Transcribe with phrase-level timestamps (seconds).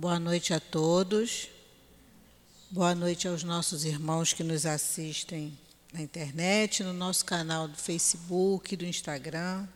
[0.00, 1.48] Boa noite a todos.
[2.70, 5.58] Boa noite aos nossos irmãos que nos assistem
[5.92, 9.66] na internet, no nosso canal do Facebook, do Instagram.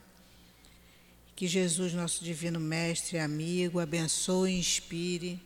[1.35, 5.43] Que Jesus, nosso divino mestre e amigo, abençoe e inspire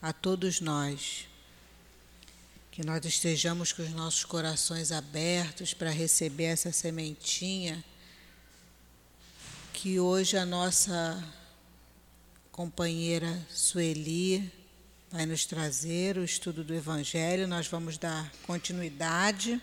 [0.00, 1.28] a todos nós.
[2.70, 7.84] Que nós estejamos com os nossos corações abertos para receber essa sementinha
[9.74, 11.22] que hoje a nossa
[12.56, 14.50] companheira Sueli
[15.12, 17.46] vai nos trazer o estudo do Evangelho.
[17.46, 19.60] Nós vamos dar continuidade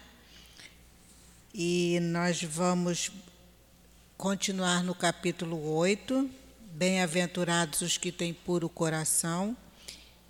[1.51, 3.11] e nós vamos
[4.15, 6.29] continuar no capítulo 8.
[6.75, 9.57] Bem-aventurados os que têm puro coração.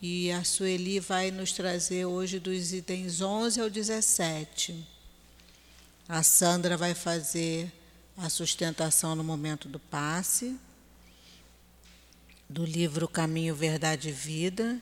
[0.02, 4.88] E a Sueli vai nos trazer hoje dos itens 11 ao 17.
[6.08, 7.70] A Sandra vai fazer
[8.16, 10.58] a sustentação no momento do passe
[12.54, 14.80] do livro Caminho, Verdade e Vida.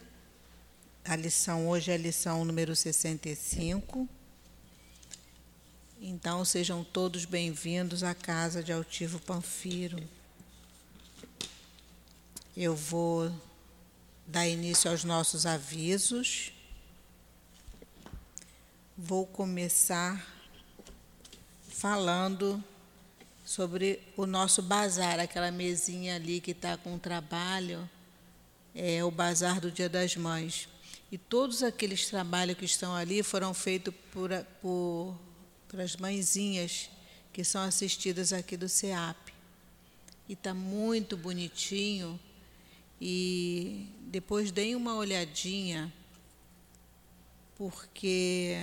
[1.05, 4.09] A lição hoje é a lição número 65.
[6.01, 10.03] Então, sejam todos bem-vindos à casa de Altivo Panfiro.
[12.57, 13.31] Eu vou
[14.27, 16.51] dar início aos nossos avisos.
[18.97, 20.27] Vou começar
[21.69, 22.61] falando
[23.51, 27.87] sobre o nosso bazar, aquela mesinha ali que está com trabalho,
[28.73, 30.69] é o bazar do Dia das Mães.
[31.11, 35.19] E todos aqueles trabalhos que estão ali foram feitos por, por,
[35.67, 36.89] por as mãezinhas
[37.33, 39.33] que são assistidas aqui do CEAP.
[40.29, 42.17] E está muito bonitinho.
[43.01, 45.91] E depois deem uma olhadinha,
[47.57, 48.55] porque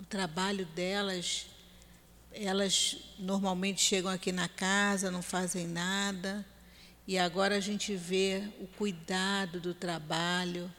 [0.00, 1.44] o trabalho delas
[2.32, 6.46] elas normalmente chegam aqui na casa, não fazem nada,
[7.06, 10.72] e agora a gente vê o cuidado do trabalho.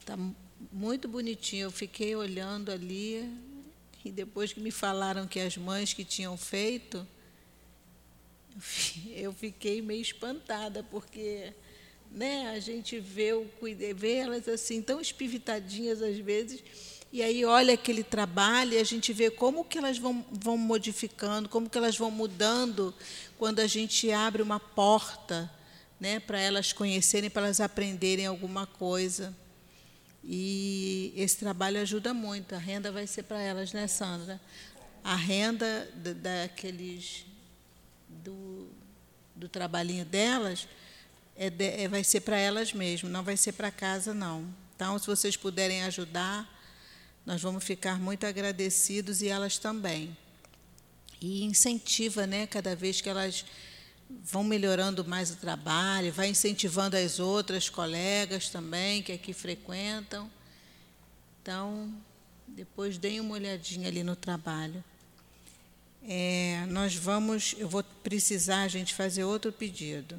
[0.00, 0.16] Está
[0.72, 1.64] muito bonitinho.
[1.64, 3.30] Eu fiquei olhando ali,
[4.04, 7.06] e depois que me falaram que as mães que tinham feito,
[9.14, 11.52] eu fiquei meio espantada, porque
[12.10, 13.46] né, a gente vê, o,
[13.94, 16.62] vê elas assim, tão espivitadinhas às vezes
[17.12, 21.48] e aí olha aquele trabalho e a gente vê como que elas vão, vão modificando,
[21.48, 22.94] como que elas vão mudando
[23.36, 25.50] quando a gente abre uma porta
[25.98, 29.36] né, para elas conhecerem, para elas aprenderem alguma coisa.
[30.22, 32.54] E esse trabalho ajuda muito.
[32.54, 34.40] A renda vai ser para elas, né, Sandra?
[35.02, 37.26] A renda daqueles
[38.08, 38.68] do,
[39.34, 40.68] do trabalhinho delas
[41.36, 44.46] é, de, é vai ser para elas mesmo, não vai ser para casa, não.
[44.76, 46.59] Então, se vocês puderem ajudar,
[47.30, 50.16] nós vamos ficar muito agradecidos e elas também.
[51.20, 53.44] E incentiva, né, cada vez que elas
[54.24, 60.28] vão melhorando mais o trabalho, vai incentivando as outras colegas também que aqui frequentam.
[61.40, 61.94] Então,
[62.48, 64.82] depois deem uma olhadinha ali no trabalho.
[66.02, 70.18] É, nós vamos, eu vou precisar, gente, fazer outro pedido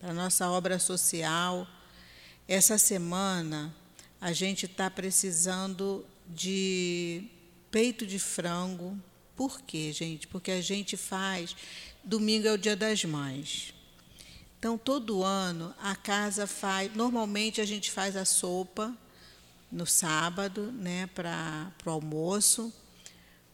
[0.00, 1.64] para a nossa obra social.
[2.48, 3.72] Essa semana,
[4.20, 7.24] a gente está precisando de
[7.70, 8.98] peito de frango.
[9.36, 10.26] Por quê, gente?
[10.26, 11.56] Porque a gente faz.
[12.04, 13.74] Domingo é o dia das mães.
[14.58, 16.94] Então, todo ano, a casa faz.
[16.94, 18.94] Normalmente, a gente faz a sopa
[19.70, 22.72] no sábado, né, para o almoço.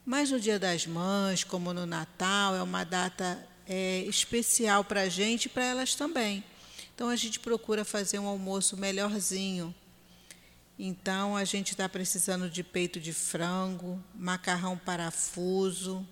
[0.05, 5.09] Mas no Dia das Mães, como no Natal, é uma data é, especial para a
[5.09, 6.45] gente e para elas também.
[6.95, 9.75] Então a gente procura fazer um almoço melhorzinho,
[10.79, 16.07] então, a gente está precisando de peito de frango, macarrão parafuso,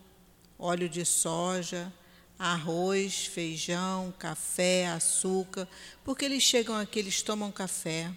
[0.59, 1.93] óleo de soja,
[2.39, 5.69] arroz, feijão, café, açúcar,
[6.03, 8.11] porque eles chegam aqui, eles tomam café,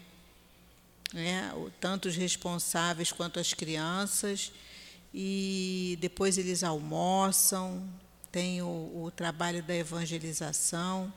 [1.13, 1.51] né?
[1.81, 4.51] tanto os responsáveis quanto as crianças,
[5.13, 7.83] e depois eles almoçam,
[8.31, 11.11] tem o, o trabalho da evangelização.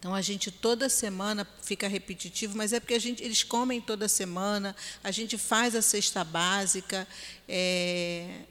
[0.00, 4.08] Então a gente toda semana fica repetitivo, mas é porque a gente, eles comem toda
[4.08, 4.74] semana,
[5.04, 7.06] a gente faz a cesta básica,
[7.46, 8.44] é,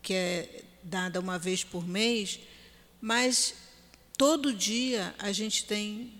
[0.00, 2.40] que é dada uma vez por mês,
[3.02, 3.54] mas
[4.16, 6.10] todo dia a gente tem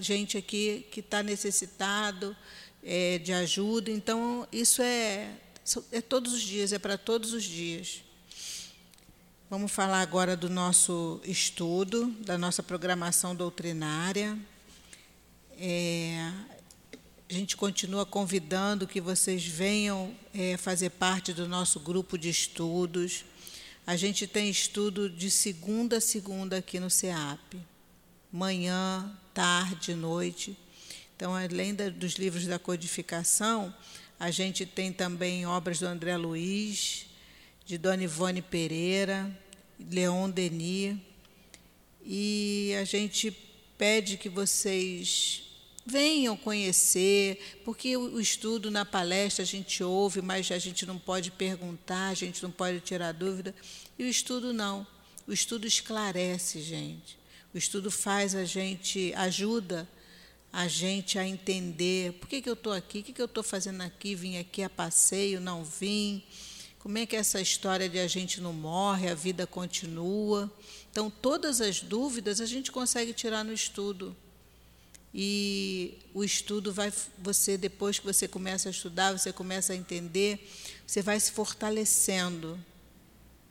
[0.00, 2.36] gente aqui que está necessitado
[2.82, 5.30] é, de ajuda, então isso é,
[5.92, 8.02] é todos os dias, é para todos os dias.
[9.50, 14.38] Vamos falar agora do nosso estudo, da nossa programação doutrinária.
[15.58, 16.32] É,
[17.28, 23.26] a gente continua convidando que vocês venham é, fazer parte do nosso grupo de estudos.
[23.86, 27.58] A gente tem estudo de segunda a segunda aqui no CEAP.
[28.32, 30.56] Manhã, tarde, noite.
[31.14, 33.72] Então, além da, dos livros da codificação,
[34.18, 37.06] a gente tem também obras do André Luiz,
[37.64, 39.30] de Dona Ivone Pereira,
[39.90, 40.96] Leon Denis,
[42.04, 43.34] e a gente
[43.78, 45.42] pede que vocês
[45.86, 51.30] venham conhecer, porque o estudo na palestra a gente ouve, mas a gente não pode
[51.30, 53.54] perguntar, a gente não pode tirar dúvida,
[53.98, 54.86] e o estudo não.
[55.26, 57.18] O estudo esclarece, gente.
[57.54, 59.88] O estudo faz a gente, ajuda
[60.52, 63.42] a gente a entender por que, que eu estou aqui, o que, que eu estou
[63.42, 66.22] fazendo aqui, vim aqui a passeio, não vim,
[66.84, 70.52] como é que é essa história de a gente não morre, a vida continua.
[70.92, 74.14] Então, todas as dúvidas a gente consegue tirar no estudo.
[75.14, 80.46] E o estudo vai, você depois que você começa a estudar, você começa a entender,
[80.86, 82.62] você vai se fortalecendo,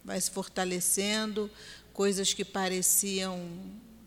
[0.05, 1.49] vai se fortalecendo,
[1.91, 3.49] coisas que pareciam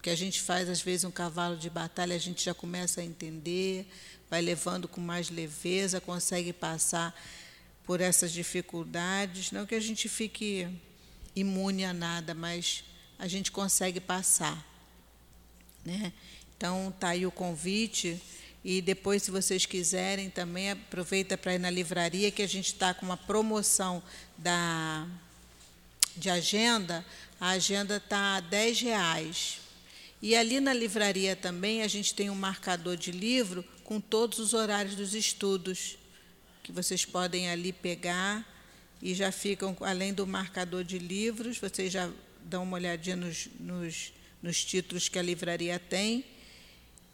[0.01, 3.05] que a gente faz às vezes um cavalo de batalha, a gente já começa a
[3.05, 3.89] entender,
[4.31, 7.13] vai levando com mais leveza, consegue passar
[7.87, 10.69] por essas dificuldades, não que a gente fique
[11.35, 12.83] imune a nada, mas
[13.19, 14.67] a gente consegue passar,
[15.85, 16.13] né?
[16.57, 18.21] Então tá aí o convite
[18.65, 22.93] e depois, se vocês quiserem, também aproveita para ir na livraria que a gente está
[22.93, 24.03] com uma promoção
[24.37, 25.07] da
[26.17, 27.05] de agenda.
[27.39, 29.61] A agenda está a 10 reais
[30.21, 34.55] e ali na livraria também a gente tem um marcador de livro com todos os
[34.55, 35.99] horários dos estudos,
[36.67, 38.45] que vocês podem ali pegar
[39.01, 42.11] e já ficam, além do marcador de livros, vocês já
[42.43, 46.25] dão uma olhadinha nos, nos, nos títulos que a livraria tem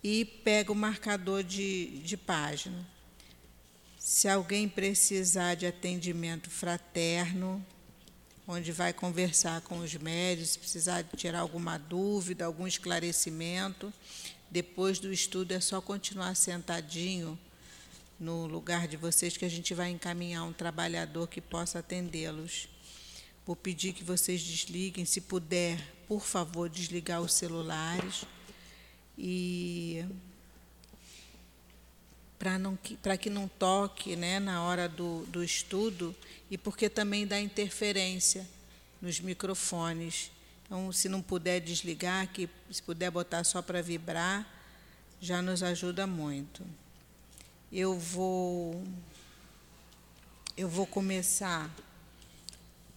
[0.03, 2.89] e pega o marcador de, de página.
[3.99, 7.63] Se alguém precisar de atendimento fraterno,
[8.49, 13.93] onde vai conversar com os médicos, se precisar tirar alguma dúvida, algum esclarecimento.
[14.51, 17.39] Depois do estudo é só continuar sentadinho
[18.23, 22.69] no lugar de vocês que a gente vai encaminhar um trabalhador que possa atendê-los.
[23.45, 25.77] Vou pedir que vocês desliguem, se puder,
[26.07, 28.25] por favor, desligar os celulares
[29.19, 30.05] e
[33.03, 36.15] para que não toque né, na hora do, do estudo
[36.49, 38.49] e porque também dá interferência
[39.01, 40.31] nos microfones.
[40.65, 44.49] Então, se não puder desligar, que se puder botar só para vibrar,
[45.21, 46.65] já nos ajuda muito.
[47.75, 48.85] Eu vou
[50.55, 51.75] eu vou começar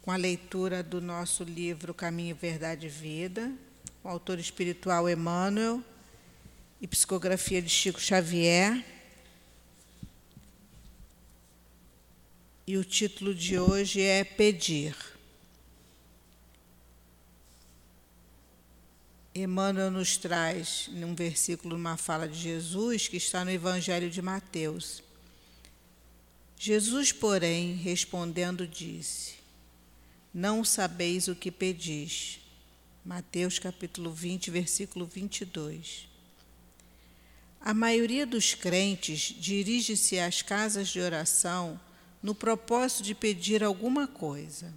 [0.01, 3.54] com a leitura do nosso livro Caminho, Verdade e Vida,
[4.04, 5.81] o autor espiritual Emmanuel
[6.81, 8.83] e psicografia de Chico Xavier.
[12.68, 15.14] E o título de hoje é Pedir.
[19.37, 25.03] Emmanuel nos traz, num versículo, uma fala de Jesus que está no Evangelho de Mateus.
[26.57, 29.33] Jesus, porém, respondendo, disse:
[30.33, 32.39] Não sabeis o que pedis.
[33.03, 36.07] Mateus capítulo 20, versículo 22.
[37.59, 41.77] A maioria dos crentes dirige-se às casas de oração
[42.23, 44.73] no propósito de pedir alguma coisa.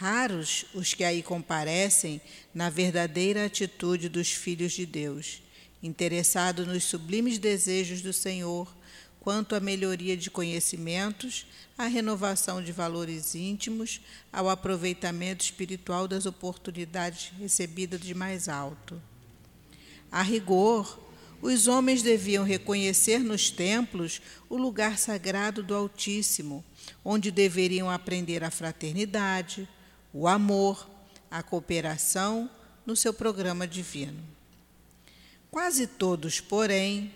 [0.00, 2.20] Raros os que aí comparecem
[2.54, 5.42] na verdadeira atitude dos filhos de Deus,
[5.82, 8.72] interessados nos sublimes desejos do Senhor
[9.18, 14.00] quanto à melhoria de conhecimentos, à renovação de valores íntimos,
[14.32, 19.02] ao aproveitamento espiritual das oportunidades recebidas de mais alto.
[20.12, 20.96] A rigor,
[21.42, 26.64] os homens deviam reconhecer nos templos o lugar sagrado do Altíssimo,
[27.04, 29.68] onde deveriam aprender a fraternidade,
[30.12, 30.88] o amor,
[31.30, 32.50] a cooperação
[32.84, 34.22] no seu programa divino.
[35.50, 37.12] Quase todos, porém,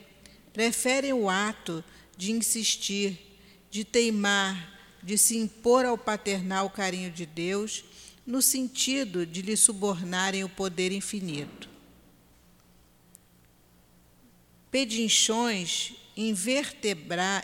[0.52, 1.84] preferem o ato
[2.16, 3.38] de insistir,
[3.70, 7.84] de teimar, de se impor ao paternal carinho de Deus,
[8.26, 11.72] no sentido de lhe subornarem o poder infinito.
[14.72, 15.92] pedinchões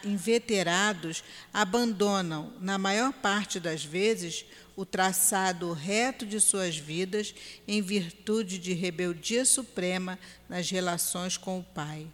[0.02, 4.46] inveterados abandonam, na maior parte das vezes,
[4.78, 7.34] o traçado reto de suas vidas
[7.66, 10.16] em virtude de rebeldia suprema
[10.48, 12.06] nas relações com o Pai.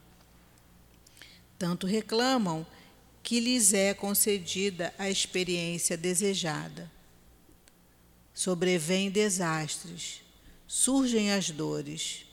[1.59, 2.66] Tanto reclamam
[3.23, 6.90] que lhes é concedida a experiência desejada.
[8.33, 10.23] Sobrevêm desastres,
[10.66, 12.25] surgem as dores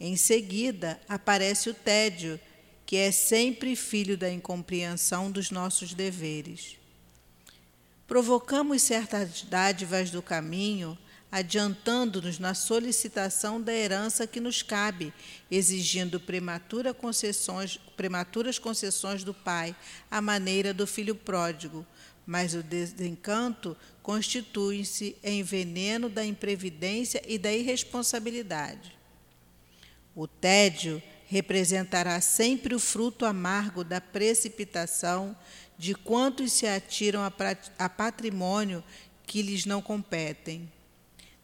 [0.00, 2.40] em seguida, aparece o tédio,
[2.84, 6.76] que é sempre filho da incompreensão dos nossos deveres.
[8.06, 10.96] Provocamos certas dádivas do caminho,
[11.30, 15.12] adiantando-nos na solicitação da herança que nos cabe,
[15.50, 19.74] exigindo prematura concessões, prematuras concessões do Pai,
[20.08, 21.84] à maneira do filho pródigo.
[22.24, 28.96] Mas o desencanto constitui-se em veneno da imprevidência e da irresponsabilidade.
[30.14, 35.36] O tédio representará sempre o fruto amargo da precipitação
[35.78, 37.20] de quantos se atiram
[37.78, 38.82] a patrimônio
[39.26, 40.70] que lhes não competem.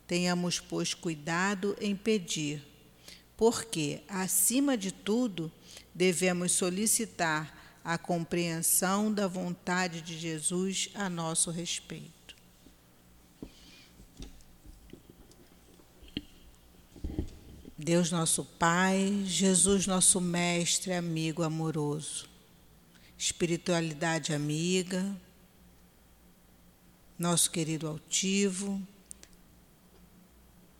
[0.07, 2.63] Tenhamos, pois, cuidado em pedir,
[3.37, 5.51] porque, acima de tudo,
[5.95, 12.13] devemos solicitar a compreensão da vontade de Jesus a nosso respeito.
[17.77, 22.29] Deus nosso Pai, Jesus nosso Mestre, amigo amoroso,
[23.23, 25.17] espiritualidade amiga,
[27.17, 28.83] nosso querido altivo,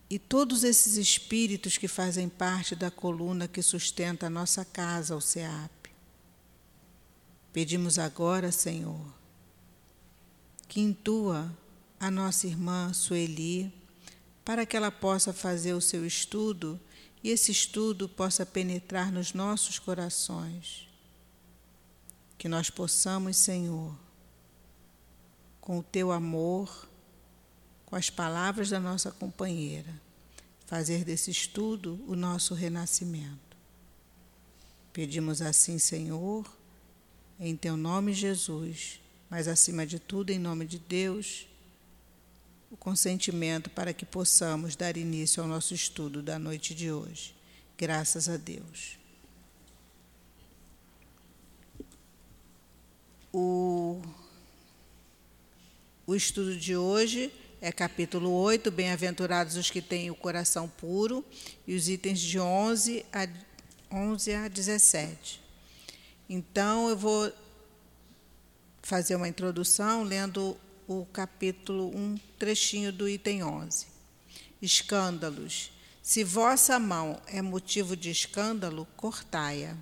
[0.09, 5.21] e todos esses espíritos que fazem parte da coluna que sustenta a nossa casa, o
[5.21, 5.89] SEAP.
[7.53, 9.05] Pedimos agora, Senhor,
[10.67, 11.49] que intua
[11.97, 13.73] a nossa irmã Sueli,
[14.43, 16.77] para que ela possa fazer o seu estudo
[17.23, 20.91] e esse estudo possa penetrar nos nossos corações.
[22.37, 23.95] Que nós possamos, Senhor,
[25.61, 26.89] com o teu amor,
[27.85, 29.93] com as palavras da nossa companheira,
[30.65, 33.57] fazer desse estudo o nosso renascimento.
[34.91, 36.45] Pedimos assim, Senhor,
[37.39, 38.99] em teu nome, Jesus,
[39.29, 41.47] mas acima de tudo, em nome de Deus
[42.73, 47.35] o consentimento para que possamos dar início ao nosso estudo da noite de hoje.
[47.77, 48.97] Graças a Deus.
[53.35, 53.99] O,
[56.05, 61.25] o estudo de hoje é capítulo 8, Bem-aventurados os que têm o coração puro,
[61.65, 63.27] e os itens de 11 a,
[63.91, 65.41] 11 a 17.
[66.29, 67.33] Então, eu vou
[68.83, 70.55] fazer uma introdução lendo
[70.87, 73.87] o capítulo, um trechinho do item 11.
[74.61, 75.71] Escândalos.
[76.03, 79.75] Se vossa mão é motivo de escândalo, cortai-a.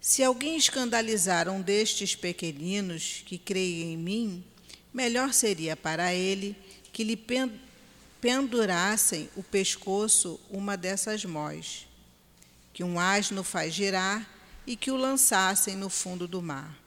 [0.00, 4.44] Se alguém escandalizar um destes pequeninos que creem em mim,
[4.94, 6.56] melhor seria para ele
[6.92, 7.20] que lhe
[8.20, 11.86] pendurassem o pescoço uma dessas mós,
[12.72, 14.28] que um asno faz girar
[14.66, 16.78] e que o lançassem no fundo do mar.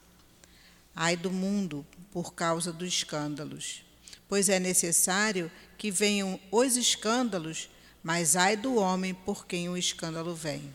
[0.96, 3.84] Ai do mundo por causa dos escândalos,
[4.28, 7.70] pois é necessário que venham os escândalos,
[8.02, 10.74] mas ai do homem por quem o escândalo vem.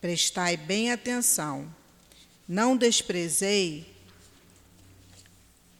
[0.00, 1.72] Prestai bem atenção,
[2.48, 3.94] não desprezei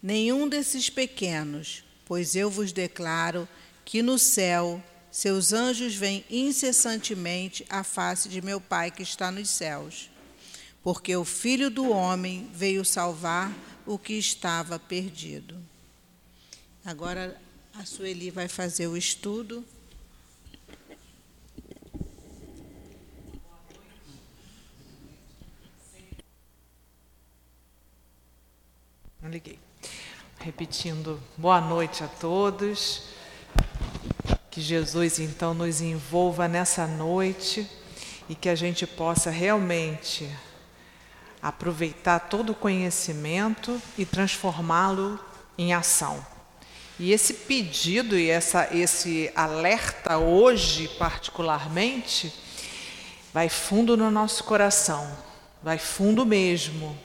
[0.02, 3.48] nenhum desses pequenos, pois eu vos declaro
[3.84, 9.48] que no céu seus anjos vêm incessantemente à face de meu Pai que está nos
[9.48, 10.10] céus
[10.82, 13.52] porque o Filho do Homem veio salvar
[13.86, 15.56] o que estava perdido.
[16.84, 17.40] Agora
[17.74, 19.64] a Sueli vai fazer o estudo.
[29.22, 29.58] Não liguei.
[30.38, 33.02] Repetindo, boa noite a todos.
[34.50, 37.68] Que Jesus então nos envolva nessa noite
[38.30, 40.26] e que a gente possa realmente
[41.42, 45.20] aproveitar todo o conhecimento e transformá-lo
[45.58, 46.24] em ação.
[46.98, 52.32] E esse pedido e essa, esse alerta hoje, particularmente,
[53.34, 55.14] vai fundo no nosso coração,
[55.62, 56.98] vai fundo mesmo,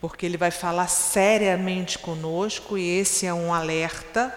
[0.00, 4.36] porque ele vai falar seriamente conosco e esse é um alerta.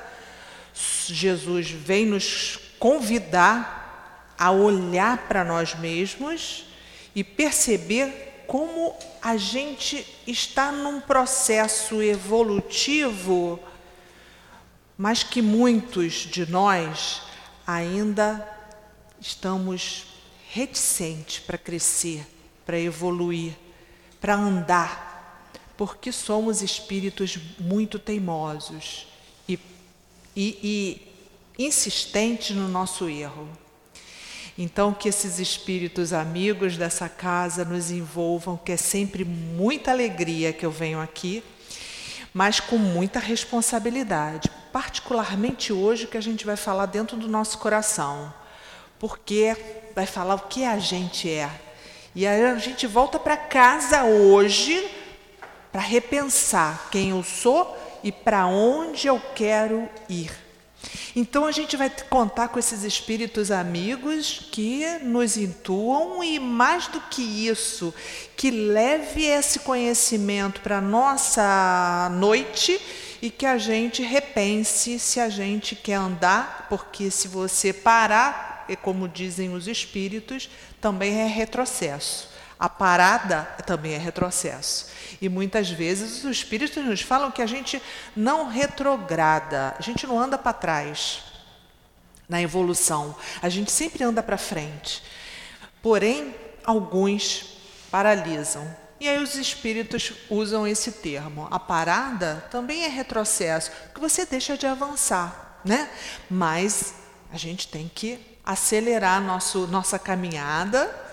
[0.73, 6.65] Jesus vem nos convidar a olhar para nós mesmos
[7.13, 13.59] e perceber como a gente está num processo evolutivo,
[14.97, 17.21] mas que muitos de nós
[17.67, 18.47] ainda
[19.19, 20.07] estamos
[20.49, 22.27] reticentes para crescer,
[22.65, 23.53] para evoluir,
[24.19, 25.10] para andar,
[25.81, 29.07] porque somos espíritos muito teimosos
[29.49, 29.57] e,
[30.35, 31.01] e,
[31.57, 33.49] e insistentes no nosso erro.
[34.55, 40.63] Então, que esses espíritos amigos dessa casa nos envolvam, que é sempre muita alegria que
[40.63, 41.43] eu venho aqui,
[42.31, 48.31] mas com muita responsabilidade, particularmente hoje que a gente vai falar dentro do nosso coração,
[48.99, 49.57] porque
[49.95, 51.49] vai falar o que a gente é.
[52.13, 55.00] E aí a gente volta para casa hoje
[55.71, 60.31] para repensar quem eu sou e para onde eu quero ir.
[61.15, 66.99] Então a gente vai contar com esses espíritos amigos que nos intuam e mais do
[67.01, 67.93] que isso,
[68.35, 72.79] que leve esse conhecimento para nossa noite
[73.21, 79.07] e que a gente repense se a gente quer andar, porque se você parar, como
[79.07, 80.49] dizem os espíritos,
[80.79, 82.30] também é retrocesso.
[82.61, 84.89] A parada também é retrocesso.
[85.19, 87.81] E muitas vezes os espíritos nos falam que a gente
[88.15, 91.23] não retrograda, a gente não anda para trás
[92.29, 95.01] na evolução, a gente sempre anda para frente.
[95.81, 97.57] Porém, alguns
[97.89, 98.77] paralisam.
[98.99, 101.47] E aí os espíritos usam esse termo.
[101.49, 105.89] A parada também é retrocesso, porque você deixa de avançar, né?
[106.29, 106.93] Mas
[107.33, 111.09] a gente tem que acelerar nosso, nossa caminhada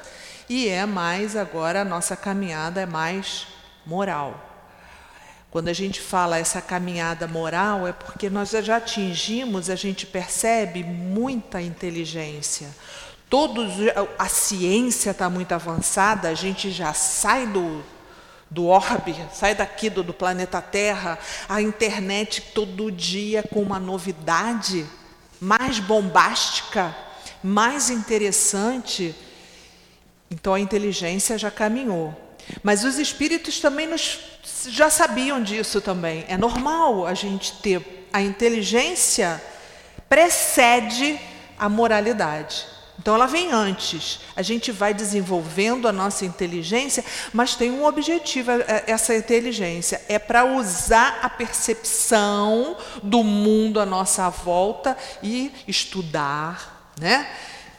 [0.49, 3.47] e é mais agora a nossa caminhada é mais
[3.85, 4.45] moral.
[5.51, 10.85] Quando a gente fala essa caminhada moral, é porque nós já atingimos, a gente percebe
[10.85, 12.69] muita inteligência.
[13.31, 13.73] Todos,
[14.19, 17.83] a ciência está muito avançada, a gente já sai do,
[18.51, 24.87] do orbe, sai daqui do, do planeta Terra, a internet todo dia com uma novidade
[25.41, 26.95] mais bombástica,
[27.43, 29.15] mais interessante.
[30.31, 32.15] Então a inteligência já caminhou.
[32.63, 34.19] Mas os espíritos também nos,
[34.69, 36.25] já sabiam disso também.
[36.29, 39.43] É normal a gente ter a inteligência
[40.09, 41.21] precede
[41.59, 42.67] a moralidade.
[42.99, 44.21] Então ela vem antes.
[44.35, 50.03] A gente vai desenvolvendo a nossa inteligência, mas tem um objetivo é, é, essa inteligência
[50.09, 57.29] é para usar a percepção do mundo à nossa volta e estudar, né?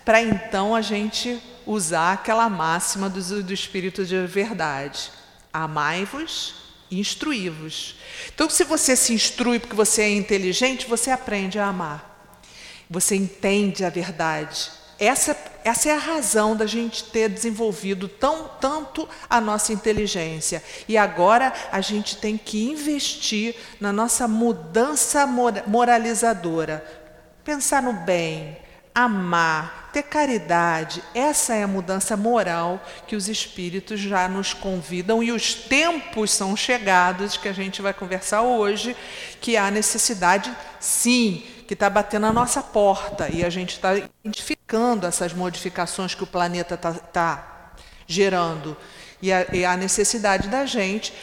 [0.05, 5.11] Para então a gente usar aquela máxima do, do Espírito de verdade:
[5.53, 6.59] amai-vos
[6.91, 7.95] instruí-vos.
[8.33, 12.33] Então, se você se instrui porque você é inteligente, você aprende a amar.
[12.89, 14.71] Você entende a verdade.
[14.97, 20.63] Essa, essa é a razão da gente ter desenvolvido tão tanto a nossa inteligência.
[20.87, 25.25] E agora a gente tem que investir na nossa mudança
[25.67, 26.83] moralizadora.
[27.43, 28.57] Pensar no bem,
[29.05, 35.31] amar, ter caridade, essa é a mudança moral que os espíritos já nos convidam e
[35.31, 38.95] os tempos são chegados que a gente vai conversar hoje,
[39.41, 45.07] que há necessidade, sim, que está batendo na nossa porta e a gente está identificando
[45.07, 47.73] essas modificações que o planeta está tá
[48.05, 48.77] gerando.
[49.21, 51.13] E a, e a necessidade da gente,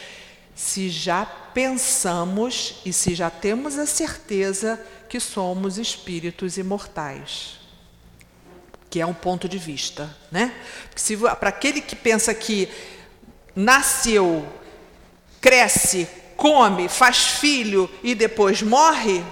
[0.55, 7.56] se já pensamos e se já temos a certeza que somos espíritos imortais
[8.89, 10.53] que é um ponto de vista, né?
[11.39, 12.69] Para aquele que pensa que
[13.55, 14.47] nasceu,
[15.41, 19.23] cresce, come, faz filho e depois morre,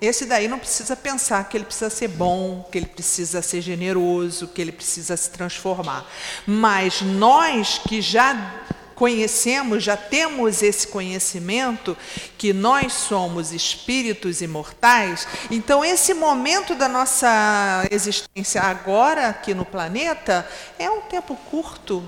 [0.00, 4.48] esse daí não precisa pensar que ele precisa ser bom, que ele precisa ser generoso,
[4.48, 6.10] que ele precisa se transformar.
[6.46, 8.64] Mas nós que já
[9.00, 11.96] conhecemos, já temos esse conhecimento
[12.36, 20.46] que nós somos espíritos imortais, então esse momento da nossa existência agora aqui no planeta
[20.78, 22.04] é um tempo curto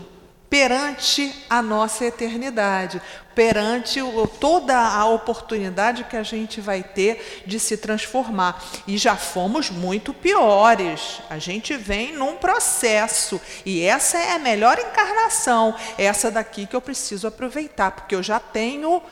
[0.50, 3.00] perante a nossa eternidade,
[3.34, 8.62] perante o, toda a oportunidade que a gente vai ter de se transformar.
[8.86, 11.20] E já fomos muito piores.
[11.28, 16.80] A gente vem num processo e essa é a melhor encarnação, essa daqui que eu
[16.80, 19.02] preciso aproveitar, porque eu já tenho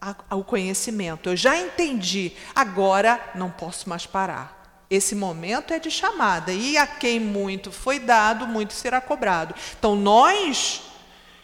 [0.00, 2.32] a, o conhecimento, eu já entendi.
[2.54, 4.60] Agora não posso mais parar.
[4.90, 9.54] Esse momento é de chamada, e a quem muito foi dado, muito será cobrado.
[9.78, 10.82] Então, nós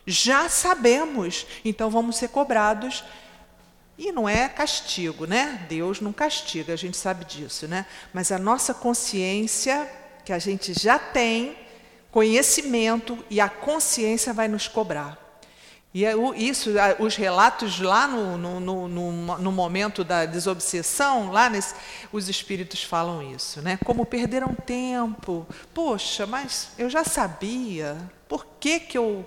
[0.09, 3.05] já sabemos, então vamos ser cobrados.
[3.99, 5.66] E não é castigo, né?
[5.68, 7.85] Deus não castiga, a gente sabe disso, né?
[8.12, 9.90] Mas a nossa consciência,
[10.25, 11.57] que a gente já tem,
[12.11, 15.29] conhecimento e a consciência vai nos cobrar.
[15.92, 21.75] E é isso, os relatos lá no, no, no, no, momento da desobsessão, lá nesse,
[22.12, 23.79] os espíritos falam isso, né?
[23.85, 25.47] Como perderam tempo.
[25.73, 27.97] Poxa, mas eu já sabia.
[28.29, 29.27] Por que, que eu,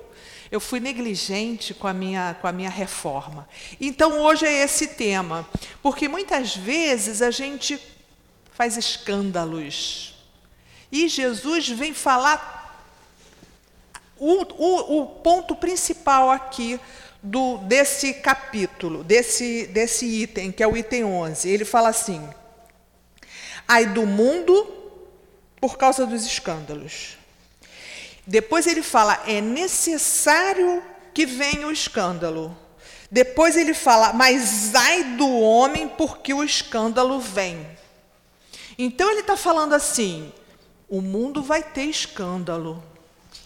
[0.51, 3.47] eu fui negligente com a, minha, com a minha reforma?
[3.79, 5.47] Então hoje é esse tema,
[5.81, 7.79] porque muitas vezes a gente
[8.51, 10.13] faz escândalos.
[10.91, 12.83] E Jesus vem falar
[14.19, 16.79] o, o, o ponto principal aqui
[17.23, 22.27] do, desse capítulo, desse, desse item, que é o item 11, ele fala assim:
[23.67, 24.67] ai do mundo
[25.59, 27.20] por causa dos escândalos.
[28.31, 30.81] Depois ele fala: é necessário
[31.13, 32.57] que venha o escândalo.
[33.11, 37.67] Depois ele fala: mas ai do homem porque o escândalo vem.
[38.77, 40.31] Então ele está falando assim:
[40.87, 42.81] o mundo vai ter escândalo.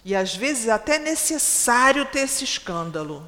[0.06, 3.28] E às vezes até é necessário ter esse escândalo.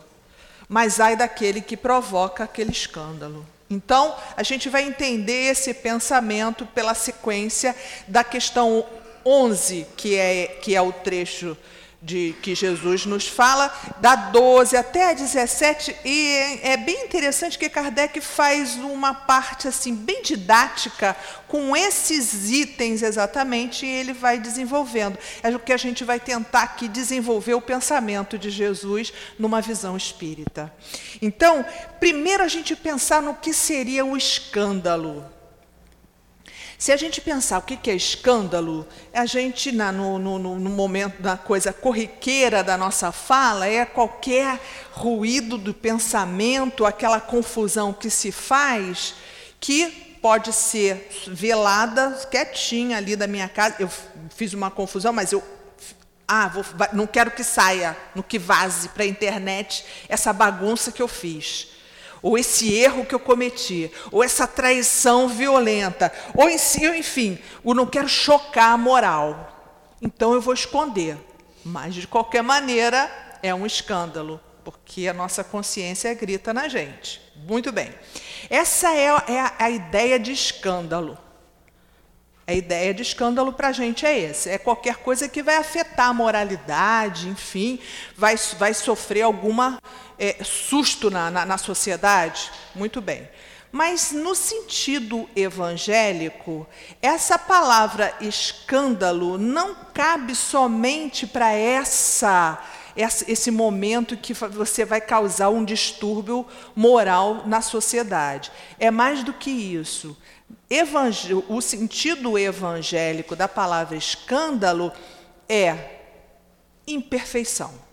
[0.70, 3.44] Mas ai daquele que provoca aquele escândalo.
[3.68, 7.76] Então, a gente vai entender esse pensamento pela sequência
[8.08, 8.86] da questão
[9.28, 11.58] 11, que é, que é o trecho
[12.02, 17.68] de que Jesus nos fala, da 12 até a 17, e é bem interessante que
[17.68, 21.16] Kardec faz uma parte assim bem didática
[21.48, 25.18] com esses itens exatamente, e ele vai desenvolvendo.
[25.42, 29.98] É o que a gente vai tentar aqui desenvolver o pensamento de Jesus numa visão
[29.98, 30.72] espírita.
[31.20, 31.66] Então,
[32.00, 35.37] primeiro a gente pensar no que seria o escândalo.
[36.78, 41.20] Se a gente pensar o que é escândalo, a gente, na, no, no, no, momento
[41.24, 44.60] da coisa corriqueira da nossa fala, é qualquer
[44.92, 49.16] ruído do pensamento, aquela confusão que se faz,
[49.60, 49.88] que
[50.22, 53.78] pode ser velada, quietinha ali da minha casa.
[53.80, 53.90] Eu
[54.30, 55.44] fiz uma confusão, mas eu.
[56.28, 56.64] Ah, vou,
[56.94, 61.77] não quero que saia, no que vaze para a internet essa bagunça que eu fiz
[62.28, 68.10] ou esse erro que eu cometi, ou essa traição violenta, ou enfim, eu não quero
[68.10, 69.96] chocar a moral.
[70.02, 71.18] Então eu vou esconder.
[71.64, 73.10] Mas de qualquer maneira
[73.42, 77.22] é um escândalo, porque a nossa consciência grita na gente.
[77.48, 77.94] Muito bem.
[78.50, 81.18] Essa é, é a, a ideia de escândalo.
[82.48, 86.08] A ideia de escândalo para a gente é esse: é qualquer coisa que vai afetar
[86.08, 87.78] a moralidade, enfim,
[88.16, 89.82] vai, vai sofrer alguma
[90.18, 92.50] é, susto na, na, na sociedade?
[92.74, 93.28] Muito bem.
[93.70, 96.66] Mas no sentido evangélico,
[97.02, 102.64] essa palavra escândalo não cabe somente para essa
[103.28, 108.52] esse momento que você vai causar um distúrbio moral na sociedade.
[108.80, 110.18] É mais do que isso.
[111.48, 114.92] O sentido evangélico da palavra escândalo
[115.48, 116.00] é
[116.86, 117.88] imperfeição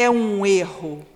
[0.00, 1.06] é um erro,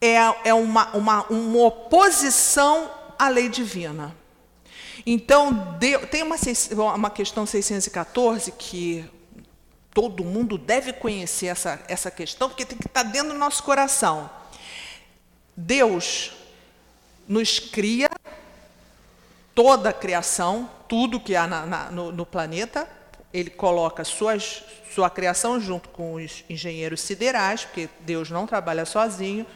[0.00, 4.14] é, é uma, uma, uma oposição à lei divina.
[5.06, 5.78] Então,
[6.10, 6.36] tem uma,
[6.94, 9.04] uma questão 614 que
[9.92, 14.30] todo mundo deve conhecer essa, essa questão, porque tem que estar dentro do nosso coração.
[15.56, 16.32] Deus
[17.28, 18.10] nos cria
[19.54, 22.88] toda a criação, tudo que há na, na, no, no planeta,
[23.32, 24.62] ele coloca suas,
[24.92, 29.46] sua criação junto com os engenheiros siderais, porque Deus não trabalha sozinho,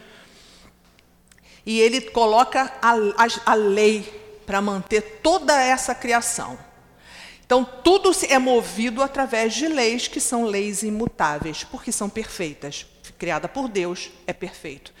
[1.65, 4.03] e ele coloca a, a, a lei
[4.45, 6.57] para manter toda essa criação.
[7.45, 13.47] Então, tudo é movido através de leis que são leis imutáveis, porque são perfeitas criada
[13.47, 14.93] por Deus, é perfeito.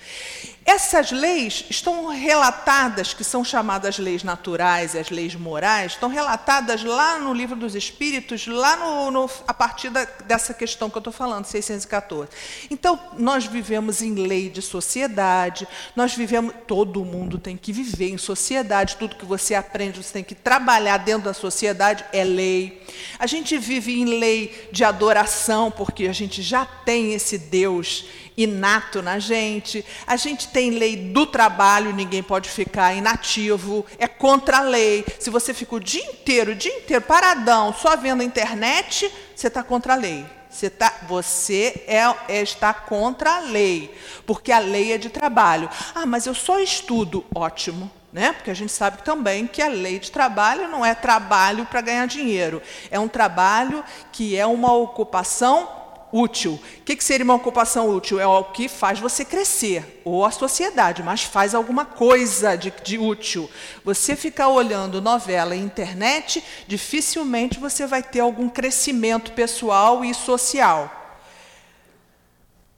[0.65, 6.83] Essas leis estão relatadas, que são chamadas leis naturais e as leis morais, estão relatadas
[6.83, 10.99] lá no livro dos Espíritos, lá no, no a partir da, dessa questão que eu
[10.99, 12.29] estou falando, 614.
[12.69, 18.17] Então, nós vivemos em lei de sociedade, nós vivemos, todo mundo tem que viver em
[18.19, 22.85] sociedade, tudo que você aprende, você tem que trabalhar dentro da sociedade, é lei.
[23.17, 27.98] A gente vive em lei de adoração, porque a gente já tem esse Deus
[28.35, 29.85] inato na gente.
[30.07, 35.05] A gente tem lei do trabalho, ninguém pode ficar inativo, é contra a lei.
[35.19, 39.47] Se você fica o dia inteiro, o dia inteiro paradão, só vendo a internet, você
[39.47, 40.25] está contra a lei.
[40.49, 45.69] Você, tá, você é, é, está contra a lei, porque a lei é de trabalho.
[45.93, 47.23] Ah, mas eu só estudo.
[47.33, 47.89] Ótimo.
[48.11, 48.33] Né?
[48.33, 52.07] Porque a gente sabe também que a lei de trabalho não é trabalho para ganhar
[52.07, 52.59] dinheiro,
[52.89, 55.78] é um trabalho que é uma ocupação
[56.11, 56.59] útil.
[56.79, 58.19] O que, seria uma ocupação útil?
[58.19, 62.97] É o que faz você crescer, ou a sociedade, mas faz alguma coisa de, de
[62.97, 63.49] útil.
[63.83, 70.95] Você ficar olhando novela e internet, dificilmente você vai ter algum crescimento pessoal e social.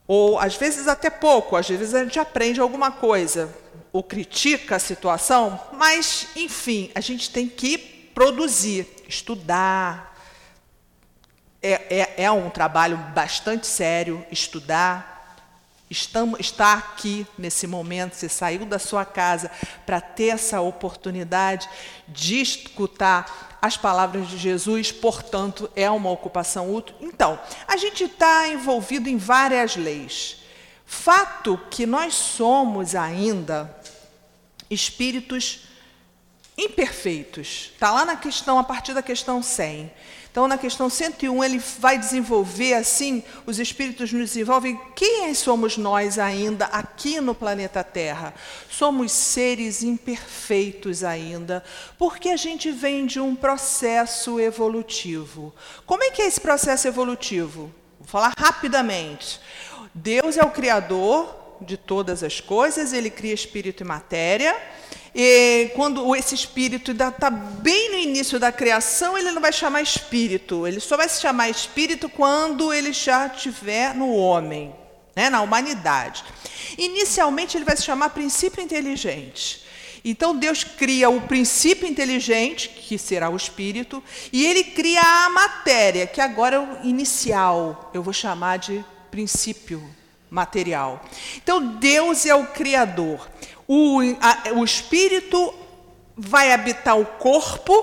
[0.07, 3.53] Ou às vezes até pouco, às vezes a gente aprende alguma coisa,
[3.93, 7.77] ou critica a situação, mas, enfim, a gente tem que
[8.13, 10.10] produzir, estudar,
[11.61, 15.37] é, é, é um trabalho bastante sério estudar.
[15.89, 19.51] Estamos, está aqui nesse momento, você saiu da sua casa
[19.85, 21.69] para ter essa oportunidade
[22.07, 26.95] de escutar as palavras de Jesus, portanto, é uma ocupação útil.
[27.01, 30.37] Então, a gente está envolvido em várias leis.
[30.85, 33.77] Fato que nós somos ainda
[34.69, 35.67] espíritos
[36.57, 37.71] imperfeitos.
[37.73, 39.91] Está lá na questão, a partir da questão 100.
[40.31, 46.17] Então, na questão 101, ele vai desenvolver assim, os espíritos nos desenvolvem quem somos nós
[46.17, 48.33] ainda aqui no planeta Terra.
[48.69, 51.61] Somos seres imperfeitos ainda,
[51.97, 55.53] porque a gente vem de um processo evolutivo.
[55.85, 57.69] Como é que é esse processo evolutivo?
[57.99, 59.37] Vou falar rapidamente.
[59.93, 64.55] Deus é o criador de todas as coisas, ele cria espírito e matéria.
[65.13, 70.65] E quando esse espírito está bem no início da criação, ele não vai chamar espírito,
[70.65, 74.73] ele só vai se chamar espírito quando ele já estiver no homem,
[75.13, 76.23] né, na humanidade.
[76.77, 79.61] Inicialmente, ele vai se chamar princípio inteligente.
[80.03, 86.07] Então, Deus cria o princípio inteligente, que será o espírito, e ele cria a matéria,
[86.07, 89.83] que agora é o inicial, eu vou chamar de princípio
[90.29, 91.03] material.
[91.35, 93.29] Então, Deus é o Criador.
[93.67, 95.53] O, a, o Espírito
[96.15, 97.73] vai habitar o corpo,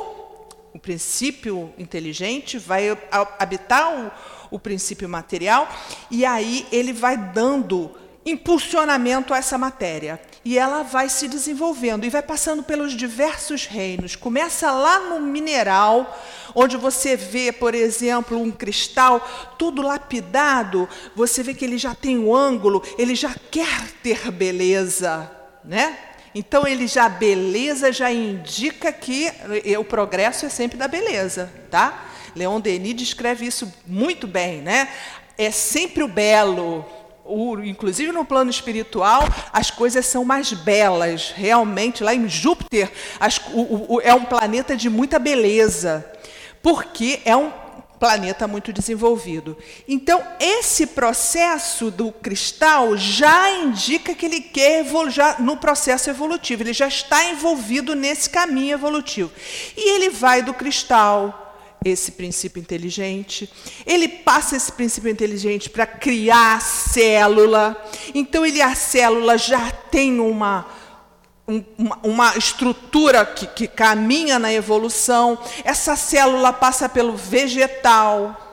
[0.73, 2.97] o princípio inteligente, vai
[3.39, 5.69] habitar o, o princípio material,
[6.11, 10.21] e aí ele vai dando impulsionamento a essa matéria.
[10.45, 14.17] E ela vai se desenvolvendo e vai passando pelos diversos reinos.
[14.17, 16.19] Começa lá no mineral,
[16.55, 19.21] onde você vê, por exemplo, um cristal
[19.59, 25.31] todo lapidado, você vê que ele já tem um ângulo, ele já quer ter beleza,
[25.69, 25.99] né?
[26.35, 29.31] Então ele já beleza já indica que
[29.79, 32.07] o progresso é sempre da beleza, tá?
[32.35, 34.89] Leon Denis descreve isso muito bem, né?
[35.37, 36.85] É sempre o belo,
[37.25, 41.33] o, inclusive no plano espiritual, as coisas são mais belas.
[41.37, 46.05] Realmente, lá em Júpiter, as, o, o, é um planeta de muita beleza,
[46.63, 47.53] porque é um
[47.99, 49.57] planeta muito desenvolvido.
[49.87, 56.73] Então, esse processo do cristal já indica que ele quer evoluir no processo evolutivo, ele
[56.73, 59.31] já está envolvido nesse caminho evolutivo.
[59.77, 61.45] E ele vai do cristal
[61.85, 63.49] esse princípio inteligente,
[63.87, 67.91] ele passa esse princípio inteligente para criar a célula.
[68.15, 70.67] Então, ele, a célula já tem uma,
[71.79, 75.39] uma, uma estrutura que, que caminha na evolução.
[75.65, 78.45] Essa célula passa pelo vegetal.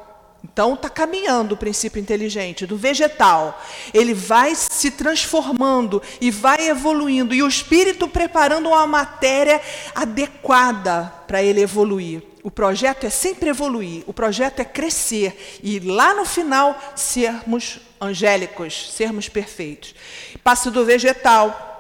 [0.43, 3.61] Então, está caminhando o princípio inteligente do vegetal.
[3.93, 7.35] Ele vai se transformando e vai evoluindo.
[7.35, 9.59] E o espírito preparando uma matéria
[9.93, 12.23] adequada para ele evoluir.
[12.41, 18.93] O projeto é sempre evoluir, o projeto é crescer e lá no final sermos angélicos,
[18.93, 19.95] sermos perfeitos.
[20.43, 21.74] Passa do vegetal,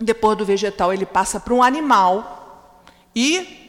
[0.00, 2.82] depois do vegetal ele passa para um animal.
[3.14, 3.60] E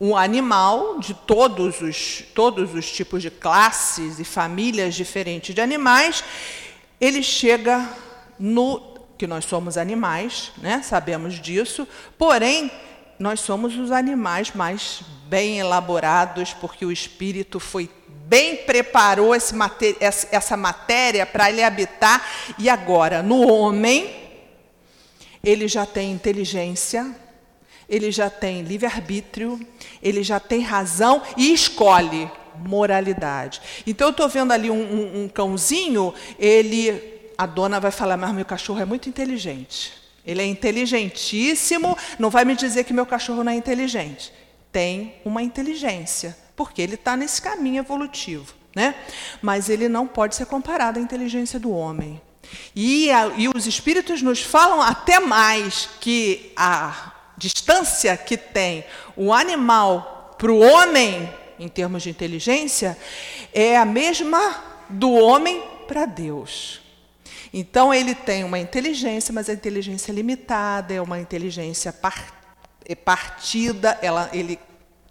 [0.00, 6.22] um animal de todos os, todos os tipos de classes e famílias diferentes de animais,
[7.00, 7.88] ele chega
[8.38, 10.80] no que nós somos animais, né?
[10.82, 12.70] sabemos disso, porém
[13.18, 21.26] nós somos os animais mais bem elaborados, porque o espírito foi bem preparou essa matéria
[21.26, 22.24] para ele habitar,
[22.58, 24.17] e agora, no homem,
[25.42, 27.14] ele já tem inteligência,
[27.88, 29.58] ele já tem livre-arbítrio,
[30.02, 33.60] ele já tem razão e escolhe moralidade.
[33.86, 38.34] Então, eu estou vendo ali um, um, um cãozinho, ele, a dona vai falar, mas
[38.34, 39.92] meu cachorro é muito inteligente.
[40.26, 44.32] Ele é inteligentíssimo, não vai me dizer que meu cachorro não é inteligente.
[44.70, 48.54] Tem uma inteligência, porque ele está nesse caminho evolutivo.
[48.76, 48.94] Né?
[49.40, 52.20] Mas ele não pode ser comparado à inteligência do homem.
[52.74, 58.84] E, a, e os espíritos nos falam até mais que a distância que tem
[59.16, 62.96] o animal para o homem, em termos de inteligência,
[63.52, 66.80] é a mesma do homem para Deus.
[67.52, 71.94] Então ele tem uma inteligência, mas a inteligência é limitada, é uma inteligência
[72.84, 74.58] é partida, ela, ele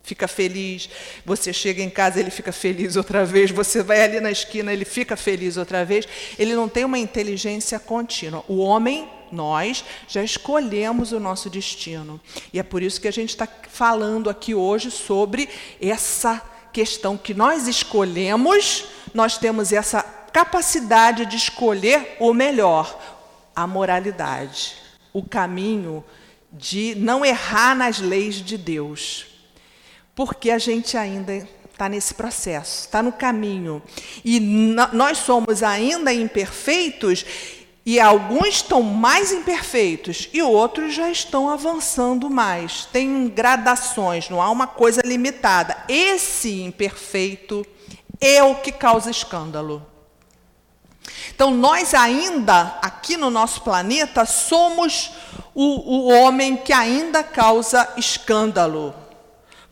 [0.08, 0.90] fica feliz,
[1.26, 4.86] você chega em casa, ele fica feliz outra vez, você vai ali na esquina, ele
[4.86, 6.08] fica feliz outra vez.
[6.40, 8.42] Ele não tem uma inteligência contínua.
[8.48, 12.22] O homem, nós, já escolhemos o nosso destino.
[12.54, 15.50] E é por isso que a gente está falando aqui hoje sobre
[15.82, 16.42] essa
[16.72, 22.98] questão que nós escolhemos, nós temos essa capacidade de escolher o melhor,
[23.54, 24.76] a moralidade,
[25.12, 26.02] o caminho
[26.50, 29.37] de não errar nas leis de Deus.
[30.18, 33.84] Porque a gente ainda está nesse processo, está no caminho.
[34.26, 34.40] E
[34.92, 37.24] nós somos ainda imperfeitos,
[37.86, 42.86] e alguns estão mais imperfeitos, e outros já estão avançando mais.
[42.86, 45.78] Tem gradações, não há uma coisa limitada.
[45.88, 47.64] Esse imperfeito
[48.20, 49.86] é o que causa escândalo.
[51.30, 55.12] Então, nós ainda, aqui no nosso planeta, somos
[55.54, 58.96] o, o homem que ainda causa escândalo,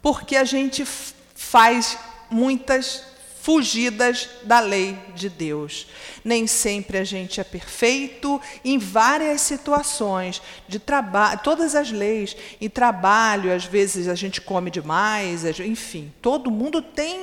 [0.05, 0.85] porque a gente
[1.33, 1.97] faz
[2.29, 3.01] muitas
[3.41, 5.87] fugidas da lei de Deus.
[6.23, 12.69] Nem sempre a gente é perfeito em várias situações de trabalho, todas as leis, em
[12.69, 17.19] trabalho, às vezes a gente come demais, enfim, todo mundo tem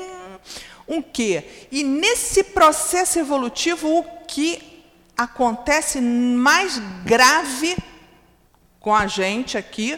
[0.89, 1.69] um quê?
[1.71, 4.61] E nesse processo evolutivo, o que
[5.17, 7.77] acontece mais grave
[8.81, 9.97] com a gente aqui,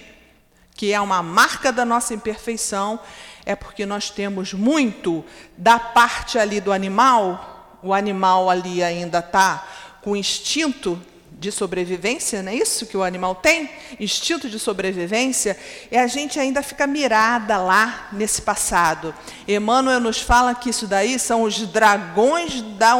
[0.75, 2.99] que é uma marca da nossa imperfeição,
[3.47, 5.25] é porque nós temos muito
[5.57, 9.67] da parte ali do animal, o animal ali ainda está
[10.03, 13.69] com instinto de sobrevivência, não é isso que o animal tem?
[14.01, 15.59] Instinto de sobrevivência,
[15.91, 19.15] e a gente ainda fica mirada lá nesse passado.
[19.47, 22.95] Emmanuel nos fala que isso daí são os dragões da,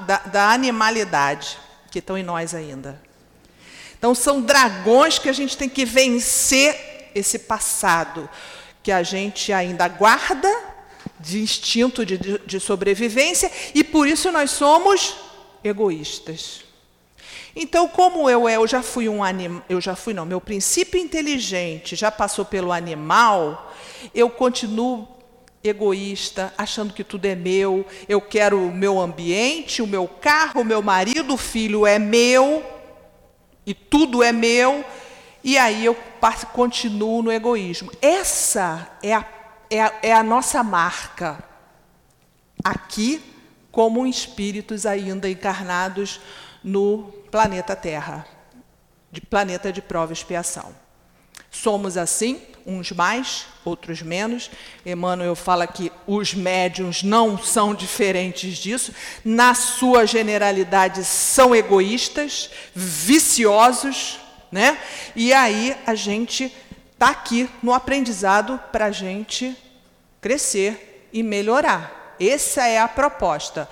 [0.00, 1.58] da, da animalidade,
[1.90, 3.07] que estão em nós ainda.
[3.98, 8.28] Então, são dragões que a gente tem que vencer esse passado
[8.82, 10.48] que a gente ainda guarda
[11.20, 15.16] de instinto de, de, sobrevivência e por isso nós somos
[15.64, 16.62] egoístas.
[17.56, 21.96] Então, como eu, eu já fui um animal, eu já fui não, meu princípio inteligente
[21.96, 23.74] já passou pelo animal,
[24.14, 25.08] eu continuo
[25.62, 30.64] egoísta, achando que tudo é meu, eu quero o meu ambiente, o meu carro, o
[30.64, 32.64] meu marido, o filho é meu,
[33.68, 34.82] e tudo é meu,
[35.44, 35.94] e aí eu
[36.54, 37.92] continuo no egoísmo.
[38.00, 39.24] Essa é a,
[39.68, 41.44] é a, é a nossa marca
[42.64, 43.22] aqui,
[43.70, 46.18] como espíritos ainda encarnados
[46.64, 48.26] no planeta Terra,
[49.12, 50.74] de planeta de prova e expiação.
[51.50, 54.50] Somos assim, uns mais, outros menos.
[54.84, 58.92] Emmanuel fala que os médiums não são diferentes disso.
[59.24, 64.18] Na sua generalidade, são egoístas, viciosos,
[64.52, 64.78] né?
[65.16, 66.52] E aí a gente
[66.92, 69.56] está aqui no aprendizado para a gente
[70.20, 72.16] crescer e melhorar.
[72.20, 73.68] Essa é a proposta.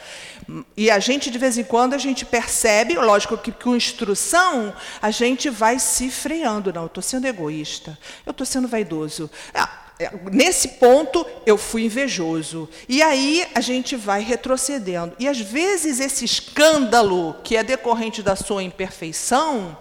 [0.76, 5.10] E a gente, de vez em quando, a gente percebe, lógico que com instrução, a
[5.10, 6.72] gente vai se freando.
[6.72, 9.28] Não, eu estou sendo egoísta, eu estou sendo vaidoso.
[9.52, 12.68] Ah, é, nesse ponto, eu fui invejoso.
[12.88, 15.16] E aí a gente vai retrocedendo.
[15.18, 19.76] E às vezes esse escândalo, que é decorrente da sua imperfeição,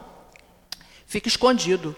[1.05, 1.95] fica escondido.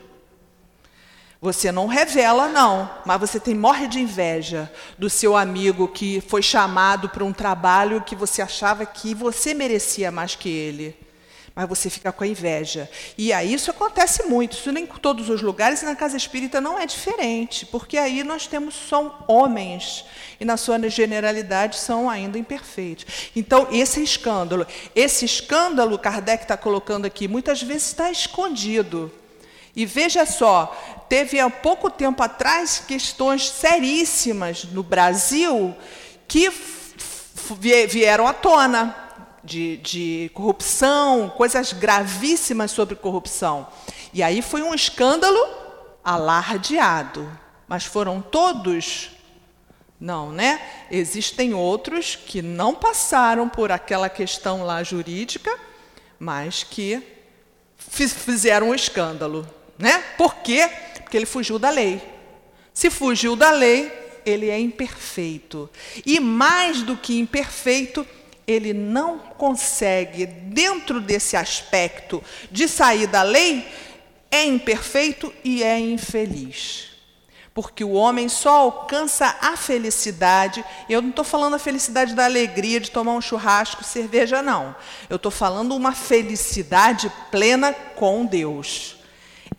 [1.39, 6.41] Você não revela, não, mas você tem morre de inveja do seu amigo que foi
[6.41, 10.97] chamado para um trabalho que você achava que você merecia mais que ele.
[11.53, 12.89] Mas você fica com a inveja.
[13.15, 16.59] E aí isso acontece muito, isso nem em todos os lugares, e na casa espírita
[16.59, 20.05] não é diferente, porque aí nós temos só homens,
[20.39, 23.31] e na sua generalidade são ainda imperfeitos.
[23.35, 24.65] Então, esse escândalo.
[24.95, 29.11] Esse escândalo, Kardec está colocando aqui, muitas vezes está escondido.
[29.77, 30.75] E veja só,
[31.07, 35.77] teve há pouco tempo atrás questões seríssimas no Brasil
[36.27, 36.51] que
[37.87, 38.95] vieram à tona
[39.43, 43.67] de, de corrupção, coisas gravíssimas sobre corrupção.
[44.11, 45.39] E aí foi um escândalo
[46.03, 47.31] alardeado.
[47.67, 49.11] Mas foram todos
[49.99, 50.59] não, né?
[50.89, 55.55] Existem outros que não passaram por aquela questão lá jurídica,
[56.19, 57.01] mas que
[57.77, 60.03] fizeram um escândalo, né?
[60.17, 60.69] Por quê?
[61.01, 62.01] Porque ele fugiu da lei.
[62.73, 63.91] Se fugiu da lei,
[64.25, 65.69] ele é imperfeito.
[66.05, 68.05] E mais do que imperfeito,
[68.45, 73.67] ele não consegue, dentro desse aspecto de sair da lei,
[74.31, 76.87] é imperfeito e é infeliz
[77.57, 80.63] porque o homem só alcança a felicidade.
[80.87, 84.75] Eu não estou falando a felicidade da alegria de tomar um churrasco, cerveja, não.
[85.09, 88.96] Eu estou falando uma felicidade plena com Deus.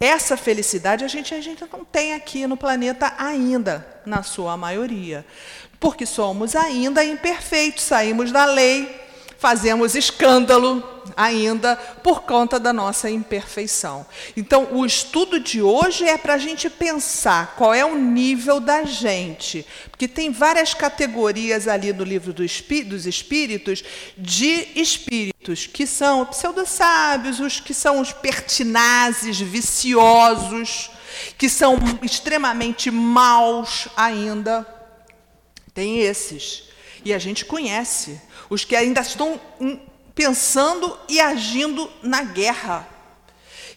[0.00, 5.26] Essa felicidade a gente, a gente não tem aqui no planeta ainda, na sua maioria,
[5.80, 9.07] porque somos ainda imperfeitos, saímos da lei,
[9.38, 10.82] fazemos escândalo
[11.16, 14.04] ainda por conta da nossa imperfeição.
[14.36, 18.84] Então, o estudo de hoje é para a gente pensar qual é o nível da
[18.84, 22.50] gente, porque tem várias categorias ali no livro dos
[23.06, 23.84] Espíritos
[24.16, 30.90] de espíritos, que são pseudo-sábios, os que são os pertinazes, viciosos,
[31.36, 34.66] que são extremamente maus ainda.
[35.72, 36.64] Tem esses.
[37.04, 38.20] E a gente conhece
[38.50, 39.40] os que ainda estão
[40.14, 42.88] pensando e agindo na guerra.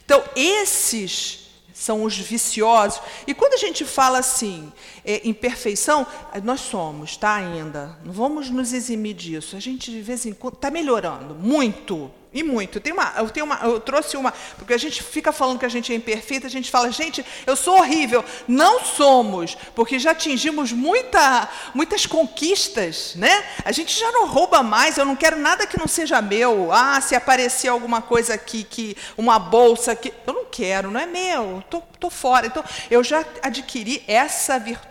[0.03, 3.01] Então, esses são os viciosos.
[3.25, 4.71] E quando a gente fala assim,
[5.05, 6.05] é, imperfeição,
[6.43, 7.35] nós somos, tá?
[7.35, 7.97] Ainda.
[8.03, 9.55] Não vamos nos eximir disso.
[9.55, 12.11] A gente, de vez em quando, está melhorando muito.
[12.33, 12.81] E muito.
[12.83, 14.31] Eu, uma, eu, tenho uma, eu trouxe uma.
[14.57, 17.57] Porque a gente fica falando que a gente é imperfeita, a gente fala, gente, eu
[17.57, 18.23] sou horrível.
[18.47, 23.43] Não somos, porque já atingimos muita, muitas conquistas, né?
[23.65, 26.71] A gente já não rouba mais, eu não quero nada que não seja meu.
[26.71, 30.13] Ah, se aparecer alguma coisa aqui, que uma bolsa aqui.
[30.25, 32.47] Eu não quero, não é meu, tô, tô fora.
[32.47, 34.90] Então, eu já adquiri essa virtude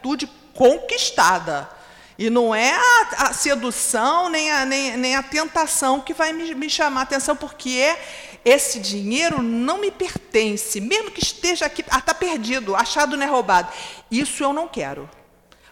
[0.55, 1.69] conquistada.
[2.19, 6.55] E não é a, a sedução nem a, nem, nem a tentação que vai me,
[6.55, 7.99] me chamar a atenção, porque é
[8.45, 13.29] esse dinheiro não me pertence, mesmo que esteja aqui, ah, está perdido, achado não é
[13.29, 13.73] roubado.
[14.11, 15.09] Isso eu não quero.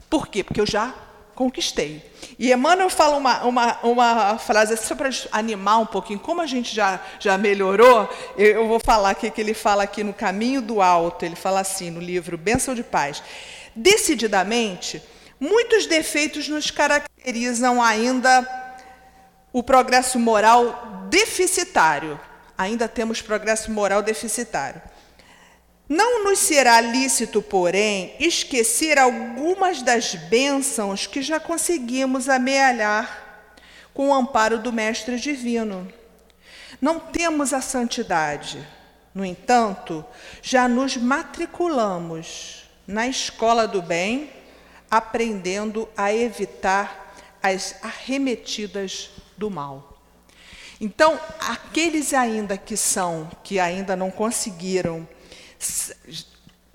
[0.08, 0.42] Por quê?
[0.42, 0.94] Porque eu já
[1.34, 2.02] conquistei.
[2.38, 6.74] E Emmanuel fala uma, uma, uma frase, só para animar um pouquinho, como a gente
[6.74, 11.24] já, já melhorou, eu vou falar aqui que ele fala aqui no Caminho do Alto,
[11.24, 13.22] ele fala assim no livro Bênção de Paz.
[13.78, 15.02] Decididamente,
[15.40, 18.44] Muitos defeitos nos caracterizam ainda
[19.52, 22.18] o progresso moral deficitário.
[22.56, 24.82] Ainda temos progresso moral deficitário.
[25.88, 33.46] Não nos será lícito, porém, esquecer algumas das bênçãos que já conseguimos amealhar
[33.94, 35.90] com o amparo do Mestre Divino.
[36.80, 38.58] Não temos a santidade.
[39.14, 40.04] No entanto,
[40.42, 42.57] já nos matriculamos
[42.88, 44.30] na escola do bem
[44.90, 50.00] aprendendo a evitar as arremetidas do mal.
[50.80, 55.06] Então, aqueles ainda que são, que ainda não conseguiram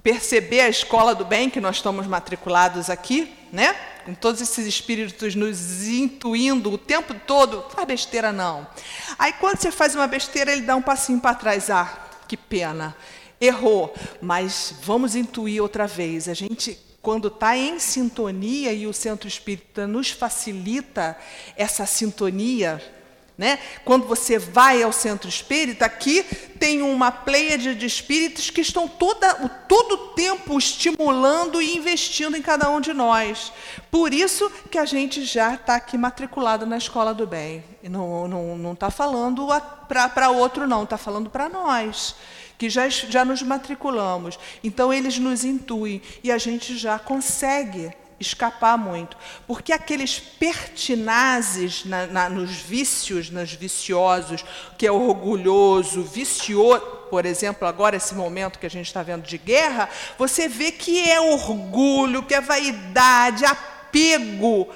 [0.03, 3.73] perceber a escola do bem que nós estamos matriculados aqui, né?
[4.05, 8.67] Com todos esses espíritos nos intuindo o tempo todo, faz besteira não.
[9.17, 12.95] Aí quando você faz uma besteira, ele dá um passinho para trás, ah, que pena,
[13.45, 16.27] errou, mas vamos intuir outra vez.
[16.29, 21.17] A gente quando está em sintonia e o centro espírita nos facilita
[21.57, 22.81] essa sintonia,
[23.37, 23.57] né?
[23.83, 26.23] Quando você vai ao centro espírita, aqui
[26.59, 29.33] tem uma pleiade de espíritos que estão toda,
[29.67, 33.51] todo o tempo estimulando e investindo em cada um de nós.
[33.89, 37.63] Por isso que a gente já está aqui matriculado na escola do bem.
[37.81, 39.47] E não está não, não tá falando
[39.87, 42.15] para outro, não, está falando para nós
[42.55, 44.39] que já, já nos matriculamos.
[44.63, 47.91] Então, eles nos intuem e a gente já consegue
[48.23, 49.15] escapar muito.
[49.45, 54.43] Porque aqueles pertinazes na, na, nos vícios, nos viciosos,
[54.77, 59.37] que é orgulhoso, vicioso, por exemplo, agora esse momento que a gente está vendo de
[59.37, 64.67] guerra, você vê que é orgulho, que é vaidade, apego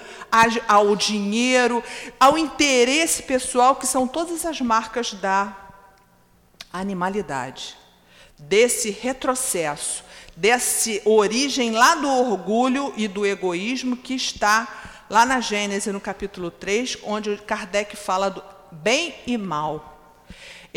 [0.67, 1.83] ao dinheiro,
[2.19, 5.55] ao interesse pessoal, que são todas as marcas da
[6.71, 7.75] animalidade,
[8.37, 10.03] desse retrocesso,
[10.38, 16.49] dessa origem lá do orgulho e do egoísmo que está lá na Gênesis, no capítulo
[16.49, 19.97] 3, onde Kardec fala do bem e mal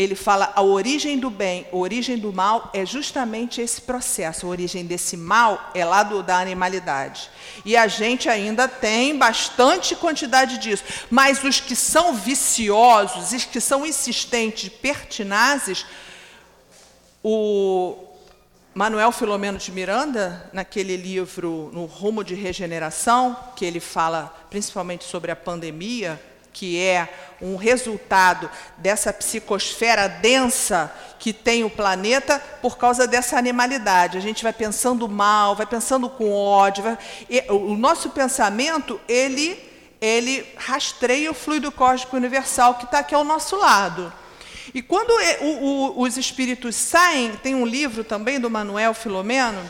[0.02, 4.46] ele fala a origem do bem, a origem do mal é justamente esse processo.
[4.46, 7.30] A origem desse mal é lá do, da animalidade.
[7.64, 10.84] E a gente ainda tem bastante quantidade disso.
[11.10, 15.84] Mas os que são viciosos, os que são insistentes, pertinazes,
[17.22, 18.06] o
[18.80, 25.30] Manuel Filomeno de Miranda, naquele livro No Rumo de Regeneração, que ele fala principalmente sobre
[25.30, 26.18] a pandemia,
[26.50, 27.06] que é
[27.42, 34.16] um resultado dessa psicosfera densa que tem o planeta por causa dessa animalidade.
[34.16, 36.82] A gente vai pensando mal, vai pensando com ódio.
[36.82, 36.98] Vai...
[37.50, 39.62] o nosso pensamento, ele,
[40.00, 44.10] ele rastreia o fluido cósmico universal que está aqui ao nosso lado.
[44.74, 45.10] E quando
[45.40, 49.68] o, o, os espíritos saem, tem um livro também do Manuel Filomeno,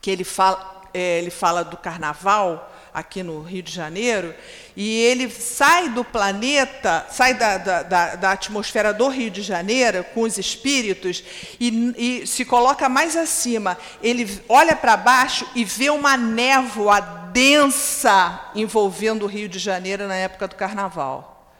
[0.00, 4.34] que ele fala, é, ele fala do carnaval, aqui no Rio de Janeiro,
[4.74, 10.02] e ele sai do planeta, sai da, da, da, da atmosfera do Rio de Janeiro
[10.14, 11.22] com os espíritos
[11.60, 11.92] e,
[12.22, 13.76] e se coloca mais acima.
[14.02, 17.00] Ele olha para baixo e vê uma névoa
[17.34, 21.52] densa envolvendo o Rio de Janeiro na época do carnaval.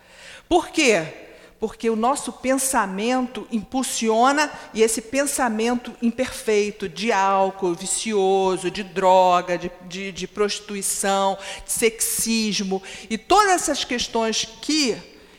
[0.49, 1.26] Por quê?
[1.59, 9.71] Porque o nosso pensamento impulsiona e esse pensamento imperfeito de álcool vicioso, de droga, de,
[9.89, 14.97] de, de prostituição, de sexismo e todas essas questões que,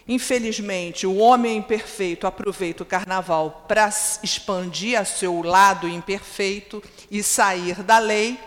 [0.07, 3.89] infelizmente, o homem imperfeito aproveita o carnaval para
[4.23, 8.39] expandir a seu lado imperfeito e sair da lei.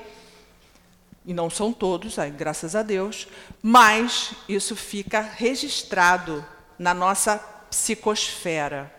[1.24, 3.28] E não são todos, graças a Deus,
[3.62, 6.44] mas isso fica registrado
[6.78, 8.92] na nossa psicosfera.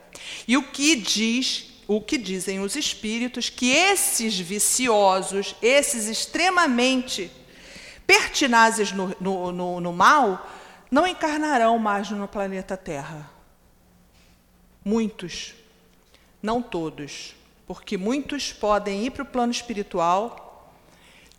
[0.47, 7.31] E o que diz, o que dizem os espíritos, que esses viciosos, esses extremamente
[8.07, 10.49] pertinazes no, no, no, no mal,
[10.89, 13.29] não encarnarão mais no planeta Terra.
[14.83, 15.53] Muitos,
[16.41, 20.73] não todos, porque muitos podem ir para o plano espiritual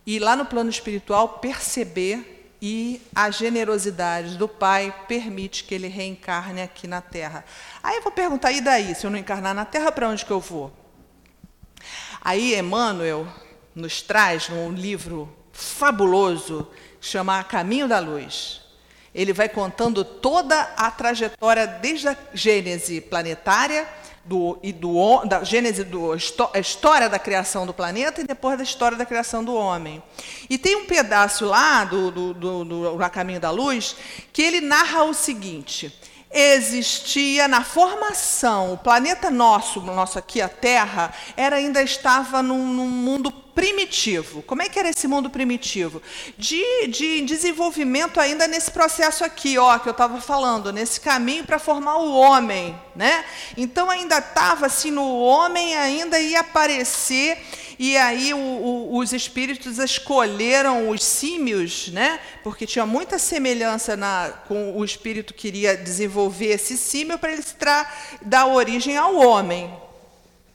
[0.05, 2.32] e lá no plano espiritual perceber
[2.65, 7.43] e a generosidade do Pai permite que ele reencarne aqui na Terra.
[7.83, 8.95] Aí eu vou perguntar, e daí?
[8.95, 10.71] Se eu não encarnar na Terra, para onde que eu vou?
[12.21, 13.27] Aí Emmanuel
[13.75, 16.65] nos traz um livro fabuloso
[17.01, 18.61] chamado Caminho da Luz.
[19.13, 23.85] Ele vai contando toda a trajetória desde a gênese planetária
[24.25, 26.13] do, e do, da gênese do
[26.53, 30.01] a história da criação do planeta e depois da história da criação do homem.
[30.49, 33.95] E tem um pedaço lá do, do, do, do Caminho da Luz
[34.31, 35.93] que ele narra o seguinte:
[36.31, 42.87] existia na formação, o planeta nosso, nosso aqui, a Terra, era ainda estava num, num
[42.87, 44.41] mundo primitivo.
[44.43, 46.01] Como é que era esse mundo primitivo?
[46.37, 51.59] De, de desenvolvimento ainda nesse processo aqui, ó, que eu estava falando, nesse caminho para
[51.59, 53.23] formar o homem, né?
[53.55, 57.37] Então ainda estava assim no homem, ainda ia aparecer
[57.77, 62.19] e aí o, o, os espíritos escolheram os símios, né?
[62.43, 67.43] porque tinha muita semelhança na, com o espírito que queria desenvolver esse símio para ele
[68.21, 69.69] dar origem ao homem.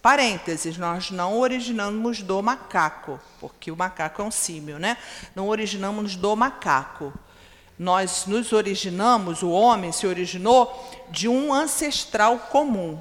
[0.09, 4.97] Parênteses, nós não originamos do macaco, porque o macaco é um símio, né?
[5.37, 7.13] Não originamos do macaco.
[7.79, 12.99] Nós nos originamos, o homem se originou de um ancestral comum.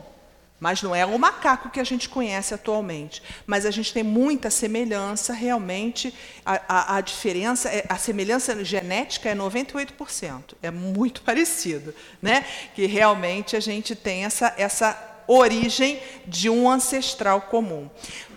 [0.59, 3.23] Mas não é o macaco que a gente conhece atualmente.
[3.45, 6.13] Mas a gente tem muita semelhança, realmente.
[6.45, 10.55] A, a, a diferença, é, a semelhança genética é 98%.
[10.61, 11.95] É muito parecido.
[12.21, 12.45] Né?
[12.75, 17.89] Que realmente a gente tem essa, essa origem de um ancestral comum.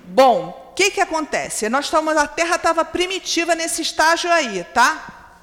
[0.04, 1.68] Bom, o que, que acontece?
[1.68, 5.36] Nós estamos, a Terra estava primitiva nesse estágio aí, tá?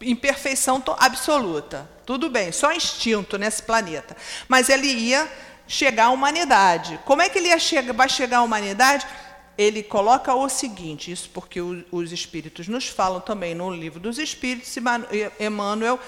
[0.00, 1.88] Imperfeição absoluta.
[2.04, 4.16] Tudo bem, só instinto nesse planeta.
[4.48, 5.30] Mas ele ia
[5.68, 6.98] chegar à humanidade.
[7.04, 9.06] Como é que ele ia chegar, vai chegar à humanidade?
[9.56, 14.74] Ele coloca o seguinte, isso porque os espíritos nos falam também no livro dos espíritos,
[15.38, 16.00] Emmanuel,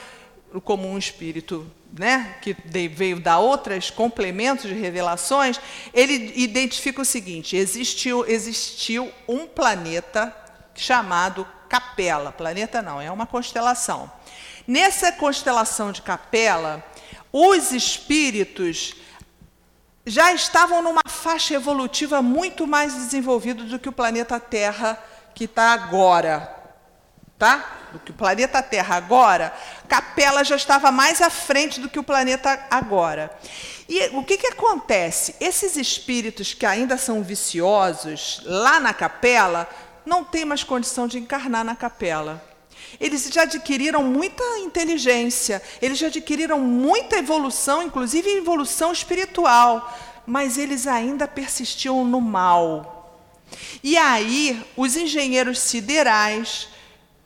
[0.65, 2.57] como um espírito né, que
[2.89, 5.61] veio dar outros complementos de revelações,
[5.93, 10.35] ele identifica o seguinte: existiu, existiu um planeta
[10.75, 12.33] chamado Capela.
[12.33, 14.11] Planeta não, é uma constelação.
[14.67, 16.83] Nessa constelação de Capela,
[17.33, 18.95] os espíritos
[20.07, 25.03] já estavam numa faixa evolutiva muito mais desenvolvida do que o planeta Terra
[25.35, 26.57] que está agora.
[27.39, 27.82] Tá?
[27.93, 29.53] Do que o planeta Terra agora,
[29.89, 33.31] Capela já estava mais à frente do que o planeta agora.
[33.89, 35.35] E o que, que acontece?
[35.39, 39.69] Esses espíritos que ainda são viciosos, lá na capela,
[40.07, 42.43] não têm mais condição de encarnar na capela.
[43.01, 49.93] Eles já adquiriram muita inteligência, eles já adquiriram muita evolução, inclusive evolução espiritual,
[50.27, 53.21] mas eles ainda persistiam no mal.
[53.83, 56.69] E aí, os engenheiros siderais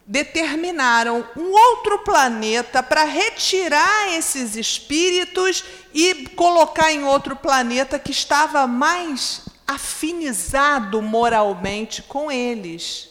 [0.07, 8.67] determinaram um outro planeta para retirar esses espíritos e colocar em outro planeta que estava
[8.67, 13.11] mais afinizado moralmente com eles.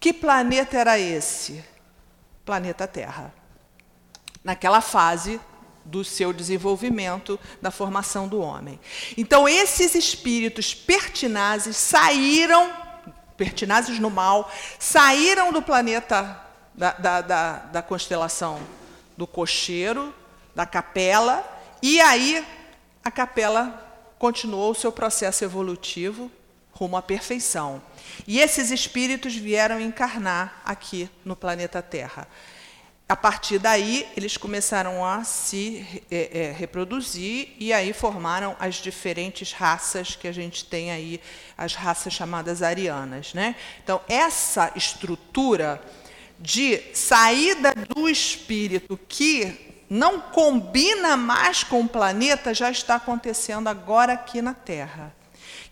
[0.00, 1.64] Que planeta era esse?
[2.44, 3.32] Planeta Terra.
[4.42, 5.38] Naquela fase
[5.84, 8.80] do seu desenvolvimento, da formação do homem.
[9.16, 12.70] Então, esses espíritos pertinazes saíram,
[13.40, 16.38] pertinazes no mal, saíram do planeta,
[16.74, 18.60] da, da, da, da constelação
[19.16, 20.14] do cocheiro,
[20.54, 21.42] da capela,
[21.80, 22.46] e aí
[23.02, 26.30] a capela continuou o seu processo evolutivo
[26.70, 27.82] rumo à perfeição.
[28.26, 32.28] E esses espíritos vieram encarnar aqui no planeta Terra.
[33.10, 39.50] A partir daí, eles começaram a se é, é, reproduzir e aí formaram as diferentes
[39.52, 41.20] raças que a gente tem aí,
[41.58, 43.34] as raças chamadas arianas.
[43.34, 43.56] Né?
[43.82, 45.82] Então, essa estrutura
[46.38, 54.12] de saída do espírito que não combina mais com o planeta já está acontecendo agora
[54.12, 55.12] aqui na Terra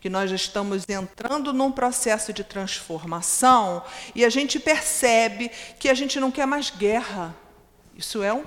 [0.01, 3.83] que nós estamos entrando num processo de transformação
[4.15, 7.35] e a gente percebe que a gente não quer mais guerra.
[7.97, 8.45] Isso é um,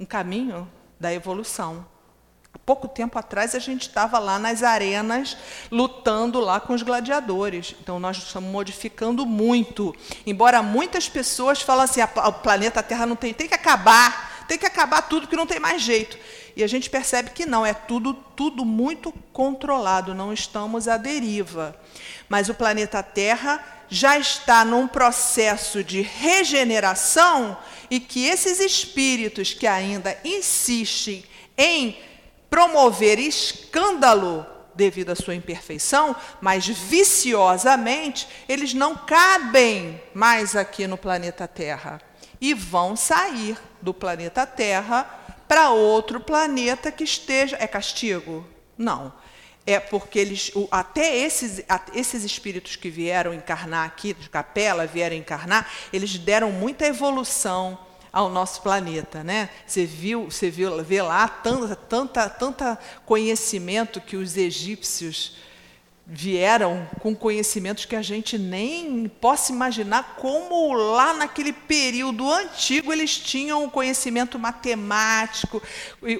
[0.00, 1.86] um caminho da evolução.
[2.52, 5.36] Há pouco tempo atrás a gente estava lá nas arenas
[5.70, 7.74] lutando lá com os gladiadores.
[7.80, 9.94] Então nós estamos modificando muito.
[10.26, 14.66] Embora muitas pessoas falem assim, o planeta Terra não tem, tem que acabar, tem que
[14.66, 16.18] acabar tudo que não tem mais jeito.
[16.58, 21.80] E a gente percebe que não, é tudo, tudo muito controlado, não estamos à deriva.
[22.28, 27.56] Mas o planeta Terra já está num processo de regeneração
[27.88, 31.24] e que esses espíritos que ainda insistem
[31.56, 31.96] em
[32.50, 34.44] promover escândalo
[34.74, 42.00] devido à sua imperfeição, mas viciosamente, eles não cabem mais aqui no planeta Terra
[42.40, 47.56] e vão sair do planeta Terra para outro planeta que esteja.
[47.58, 48.46] É castigo?
[48.76, 49.12] Não.
[49.66, 55.70] É porque eles, até esses, esses espíritos que vieram encarnar aqui, de capela, vieram encarnar,
[55.92, 57.78] eles deram muita evolução
[58.12, 59.50] ao nosso planeta, né?
[59.66, 65.36] Você viu, você viu, vê lá tanta, tanta, tanta conhecimento que os egípcios
[66.10, 73.18] vieram com conhecimentos que a gente nem possa imaginar como lá naquele período antigo eles
[73.18, 75.62] tinham conhecimento matemático,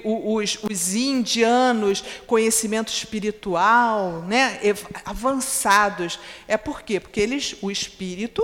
[0.03, 4.59] os, os indianos conhecimento espiritual, né,
[5.03, 6.19] avançados.
[6.47, 6.99] É por quê?
[6.99, 8.43] Porque eles, o espírito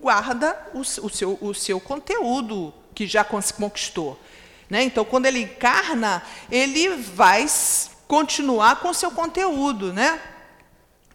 [0.00, 4.16] guarda o, o, seu, o seu conteúdo que já conquistou.
[4.70, 4.84] Né?
[4.84, 7.46] Então, quando ele encarna, ele vai
[8.06, 10.20] continuar com o seu conteúdo, né?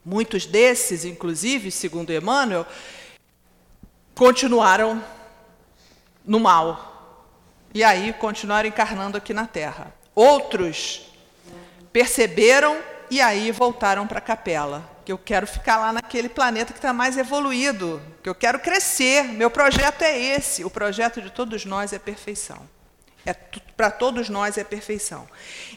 [0.09, 2.65] Muitos desses, inclusive, segundo Emmanuel,
[4.15, 5.03] continuaram
[6.25, 7.21] no mal.
[7.75, 9.93] E aí continuaram encarnando aqui na Terra.
[10.15, 11.11] Outros
[11.93, 12.75] perceberam
[13.11, 14.83] e aí voltaram para a capela.
[15.05, 19.25] Que eu quero ficar lá naquele planeta que está mais evoluído, que eu quero crescer.
[19.25, 20.65] Meu projeto é esse.
[20.65, 22.67] O projeto de todos nós é perfeição.
[23.25, 25.27] É, Para todos nós é perfeição.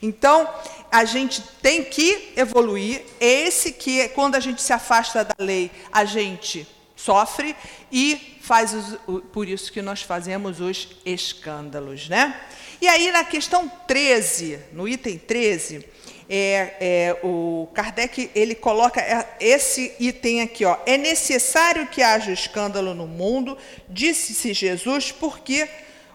[0.01, 0.49] Então,
[0.91, 3.03] a gente tem que evoluir.
[3.21, 6.67] Esse que, quando a gente se afasta da lei, a gente
[6.97, 7.57] sofre
[7.91, 12.09] e faz os, por isso que nós fazemos os escândalos.
[12.09, 12.41] Né?
[12.81, 15.85] E aí, na questão 13, no item 13,
[16.29, 20.79] é, é, o Kardec ele coloca é, esse item aqui, ó.
[20.87, 25.69] É necessário que haja escândalo no mundo, disse-se Jesus, porque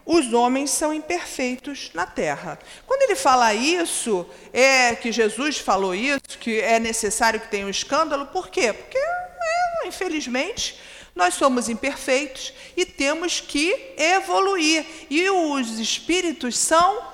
[0.07, 2.57] os homens são imperfeitos na terra.
[2.85, 7.69] Quando ele fala isso, é que Jesus falou isso, que é necessário que tenha um
[7.69, 8.71] escândalo, por quê?
[8.71, 10.79] Porque, é, infelizmente,
[11.13, 14.85] nós somos imperfeitos e temos que evoluir.
[15.09, 17.05] E os espíritos são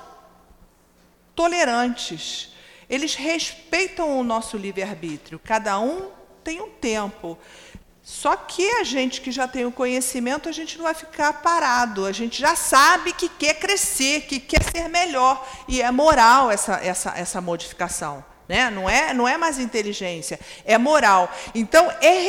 [1.36, 2.54] tolerantes.
[2.88, 5.40] Eles respeitam o nosso livre-arbítrio.
[5.44, 6.12] Cada um
[6.44, 7.40] tem um tempo.
[8.04, 12.06] Só que a gente que já tem o conhecimento, a gente não vai ficar parado.
[12.06, 15.48] A gente já sabe que quer crescer, que quer ser melhor.
[15.70, 18.24] E é moral essa, essa, essa modificação.
[18.46, 18.70] Né?
[18.70, 21.34] Não, é, não é mais inteligência, é moral.
[21.56, 22.20] Então, é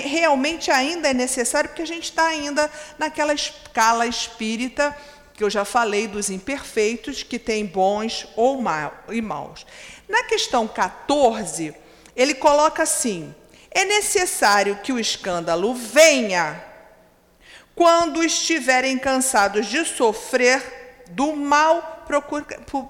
[0.00, 2.68] realmente, ainda é necessário, porque a gente está ainda
[2.98, 4.96] naquela escala espírita
[5.32, 9.64] que eu já falei dos imperfeitos, que tem bons ou mal, e maus.
[10.08, 11.72] Na questão 14,
[12.16, 13.32] ele coloca assim:
[13.70, 16.70] é necessário que o escândalo venha
[17.74, 22.04] quando estiverem cansados de sofrer do mal,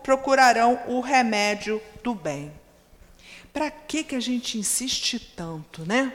[0.03, 2.53] procurarão o remédio do bem.
[3.53, 6.13] Para que, que a gente insiste tanto, né?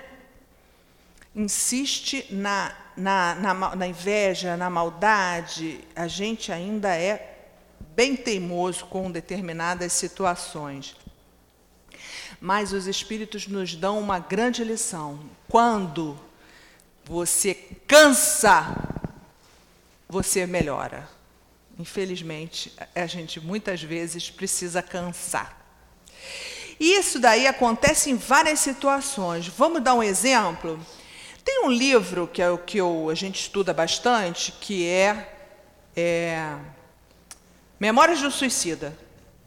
[1.35, 7.37] Insiste na, na, na, na inveja, na maldade, a gente ainda é
[7.95, 10.95] bem teimoso com determinadas situações.
[12.39, 15.19] Mas os Espíritos nos dão uma grande lição.
[15.47, 16.17] Quando
[17.03, 17.53] você
[17.87, 18.75] cansa,
[20.07, 21.07] você melhora.
[21.77, 25.65] Infelizmente, a gente muitas vezes precisa cansar.
[26.79, 29.47] E isso daí acontece em várias situações.
[29.47, 30.79] Vamos dar um exemplo?
[31.43, 35.33] Tem um livro que, é que eu, a gente estuda bastante, que é,
[35.95, 36.55] é
[37.79, 38.97] Memórias do Suicida.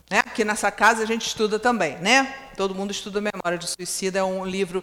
[0.09, 0.21] Né?
[0.21, 2.48] Aqui nessa casa a gente estuda também, né?
[2.59, 4.83] Todo mundo estuda Memória do Suicida, é um livro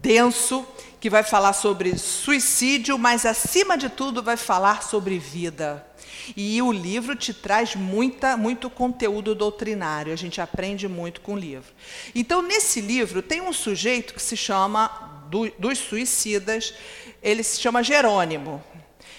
[0.00, 0.64] denso
[1.00, 5.84] que vai falar sobre suicídio, mas acima de tudo vai falar sobre vida.
[6.36, 11.36] E o livro te traz muita, muito conteúdo doutrinário, a gente aprende muito com o
[11.36, 11.72] livro.
[12.14, 16.74] Então, nesse livro, tem um sujeito que se chama, do, dos suicidas,
[17.20, 18.62] ele se chama Jerônimo.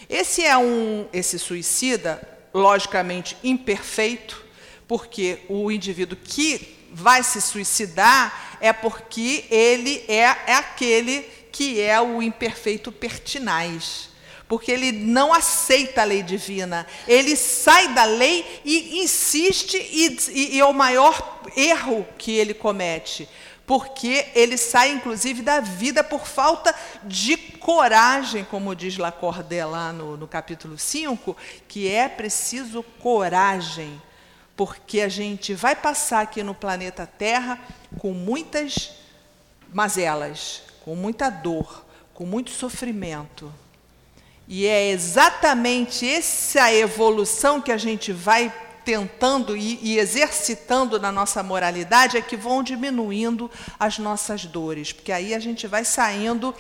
[0.08, 4.46] Esse é um, esse suicida, logicamente imperfeito,
[4.88, 12.00] porque o indivíduo que vai se suicidar é porque ele é, é aquele que é
[12.00, 14.10] o imperfeito pertinaz.
[14.48, 20.60] Porque ele não aceita a lei divina, ele sai da lei e insiste, e, e,
[20.60, 23.28] é o maior erro que ele comete.
[23.66, 26.74] Porque ele sai, inclusive, da vida por falta
[27.04, 31.36] de coragem, como diz Lacordaire lá no, no capítulo 5,
[31.68, 34.00] que é preciso coragem,
[34.56, 37.60] porque a gente vai passar aqui no planeta Terra
[38.00, 38.92] com muitas
[39.74, 43.52] mazelas, com muita dor, com muito sofrimento.
[44.48, 48.54] E é exatamente essa evolução que a gente vai
[48.86, 53.50] tentando e, e, exercitando na nossa moralidade é que vão diminuindo
[53.80, 56.54] as nossas dores, porque aí a gente vai saindo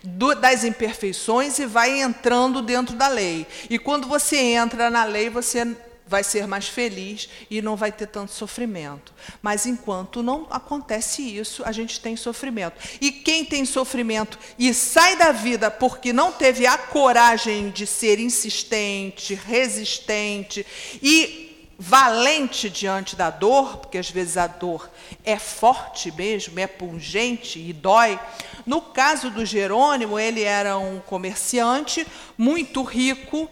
[0.00, 3.48] do, das imperfeições e vai entrando dentro da lei.
[3.68, 5.76] E quando você entra na lei, você
[6.06, 9.12] vai ser mais feliz e não vai ter tanto sofrimento.
[9.40, 12.76] Mas enquanto não acontece isso, a gente tem sofrimento.
[13.00, 18.18] E quem tem sofrimento e sai da vida porque não teve a coragem de ser
[18.18, 20.66] insistente, resistente
[21.02, 24.88] e valente diante da dor, porque às vezes a dor
[25.24, 28.20] é forte mesmo, é pungente e dói.
[28.64, 32.06] No caso do Jerônimo, ele era um comerciante
[32.38, 33.50] muito rico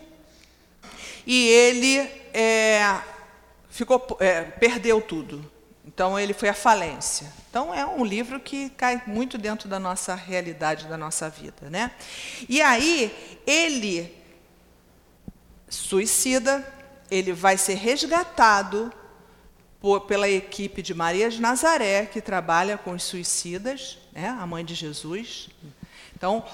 [1.33, 1.99] e ele
[2.35, 3.01] é,
[3.69, 5.49] ficou, é, perdeu tudo.
[5.87, 7.33] Então ele foi à falência.
[7.49, 11.93] Então é um livro que cai muito dentro da nossa realidade, da nossa vida, né?
[12.49, 14.13] E aí ele
[15.69, 16.67] suicida,
[17.09, 18.93] ele vai ser resgatado
[19.81, 24.65] por, pela equipe de Maria de Nazaré, que trabalha com os suicidas, né, a mãe
[24.65, 25.49] de Jesus.
[26.13, 26.45] Então,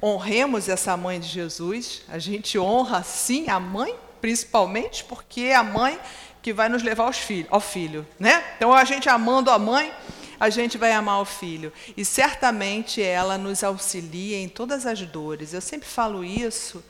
[0.00, 5.62] honremos essa mãe de Jesus, a gente honra sim a mãe, principalmente porque é a
[5.62, 5.98] mãe
[6.42, 8.06] que vai nos levar aos filho, ao filho.
[8.18, 8.42] Né?
[8.56, 9.92] Então, a gente amando a mãe,
[10.38, 11.72] a gente vai amar o filho.
[11.96, 15.52] E certamente ela nos auxilia em todas as dores.
[15.52, 16.82] Eu sempre falo isso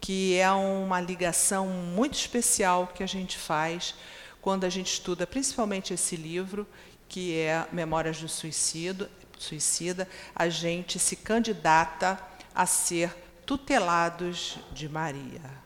[0.00, 3.94] que é uma ligação muito especial que a gente faz
[4.40, 6.66] quando a gente estuda principalmente esse livro,
[7.08, 9.08] que é Memórias do Suicídio,
[9.38, 12.18] Suicida, a gente se candidata
[12.54, 13.14] a ser
[13.46, 15.61] tutelados de Maria.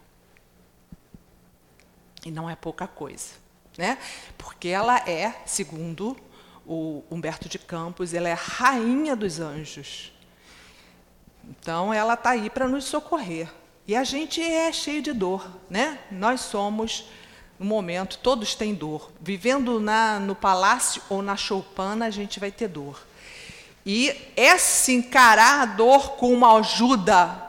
[2.27, 3.35] E não é pouca coisa,
[3.79, 3.97] né?
[4.37, 6.17] Porque ela é, segundo
[6.67, 10.13] o Humberto de Campos, ela é rainha dos anjos.
[11.45, 13.49] Então ela está aí para nos socorrer.
[13.87, 16.01] E a gente é cheio de dor, né?
[16.11, 17.05] Nós somos,
[17.61, 19.13] no momento, todos têm dor.
[19.21, 23.07] Vivendo na, no palácio ou na choupana, a gente vai ter dor.
[23.87, 27.41] E esse encarar a dor com uma ajuda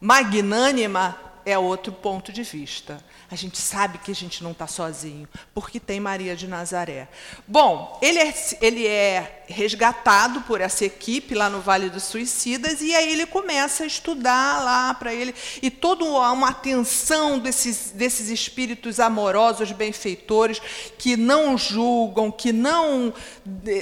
[0.00, 1.14] magnânima
[1.44, 3.04] é outro ponto de vista.
[3.34, 7.08] A gente sabe que a gente não está sozinho, porque tem Maria de Nazaré.
[7.48, 12.94] Bom, ele é, ele é resgatado por essa equipe lá no Vale dos Suicidas, e
[12.94, 19.00] aí ele começa a estudar lá para ele, e toda uma atenção desses, desses espíritos
[19.00, 20.62] amorosos, benfeitores,
[20.96, 23.12] que não julgam, que não,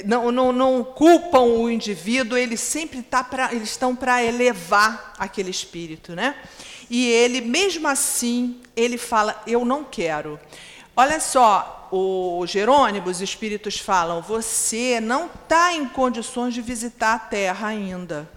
[0.03, 5.51] não, não, não culpam o indivíduo, eles sempre tá pra, eles estão para elevar aquele
[5.51, 6.15] espírito.
[6.15, 6.33] Né?
[6.93, 10.39] E ele, mesmo assim, ele fala: Eu não quero.
[10.95, 17.19] Olha só, o Jerônimo, os espíritos falam: Você não está em condições de visitar a
[17.19, 18.29] terra ainda.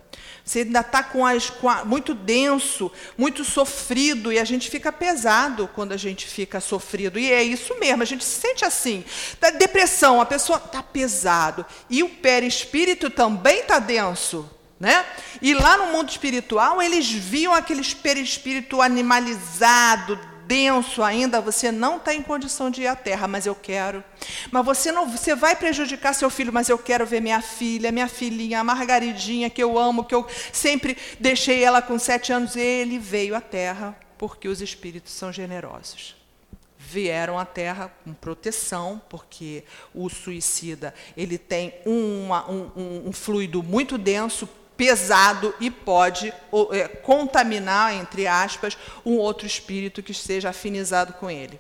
[0.43, 4.91] Você ainda está com, as, com a, muito denso, muito sofrido, e a gente fica
[4.91, 7.19] pesado quando a gente fica sofrido.
[7.19, 9.05] E é isso mesmo, a gente se sente assim.
[9.39, 11.67] Da depressão, a pessoa está pesado.
[11.91, 14.49] E o perispírito também está denso.
[14.79, 15.07] Né?
[15.41, 22.15] E lá no mundo espiritual, eles viam aquele perispírito animalizado, denso ainda, você não está
[22.15, 24.05] em condição de ir à terra, mas eu quero.
[24.51, 28.07] Mas você não, você vai prejudicar seu filho, mas eu quero ver minha filha, minha
[28.07, 32.55] filhinha, a Margaridinha, que eu amo, que eu sempre deixei ela com sete anos.
[32.55, 36.17] Ele veio à terra porque os espíritos são generosos.
[36.79, 43.99] Vieram à Terra com proteção, porque o suicida ele tem uma, um, um fluido muito
[43.99, 46.33] denso, pesado e pode
[46.73, 51.59] é, contaminar, entre aspas, um outro espírito que esteja afinizado com ele.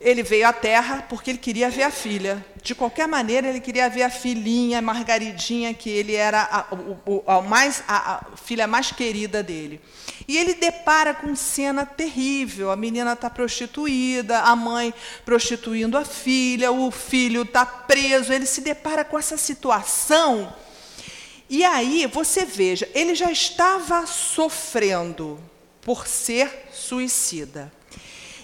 [0.00, 2.44] Ele veio à Terra porque ele queria ver a filha.
[2.62, 7.82] De qualquer maneira, ele queria ver a filhinha, Margaridinha, que ele era a, a, mais,
[7.88, 9.80] a, a filha mais querida dele.
[10.28, 12.70] E ele depara com cena terrível.
[12.70, 14.92] A menina está prostituída, a mãe
[15.24, 18.30] prostituindo a filha, o filho está preso.
[18.30, 20.52] Ele se depara com essa situação
[21.56, 25.38] e aí, você veja, ele já estava sofrendo
[25.80, 27.72] por ser suicida.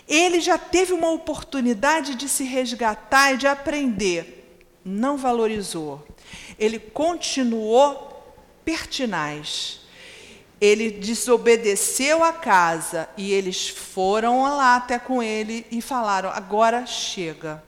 [0.06, 4.64] Ele já teve uma oportunidade de se resgatar e de aprender.
[4.84, 6.06] Não valorizou.
[6.56, 8.32] Ele continuou
[8.64, 9.80] pertinaz.
[10.60, 17.60] Ele desobedeceu a casa e eles foram lá até com ele e falaram: agora chega.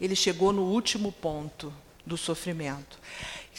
[0.00, 1.72] Ele chegou no último ponto
[2.04, 2.98] do sofrimento.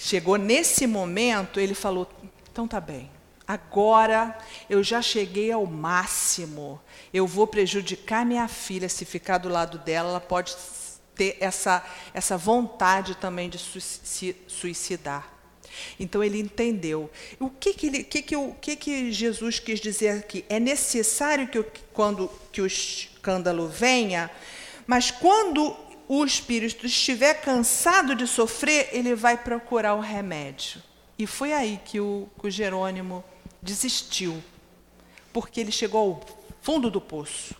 [0.01, 2.09] Chegou nesse momento, ele falou:
[2.51, 3.11] então tá bem,
[3.45, 4.37] agora
[4.69, 6.79] eu já cheguei ao máximo,
[7.13, 10.55] eu vou prejudicar minha filha se ficar do lado dela, ela pode
[11.15, 13.59] ter essa, essa vontade também de
[14.47, 15.29] suicidar.
[15.99, 17.09] Então ele entendeu.
[17.39, 20.45] O que que, ele, que, que, o que, que Jesus quis dizer aqui?
[20.47, 21.61] É necessário que,
[21.93, 24.31] quando que o escândalo venha,
[24.87, 25.75] mas quando
[26.11, 30.81] o espírito estiver cansado de sofrer, ele vai procurar o remédio.
[31.19, 33.23] E foi aí que o, que o Jerônimo
[33.61, 34.43] desistiu,
[35.31, 36.21] porque ele chegou ao
[36.61, 37.53] fundo do poço.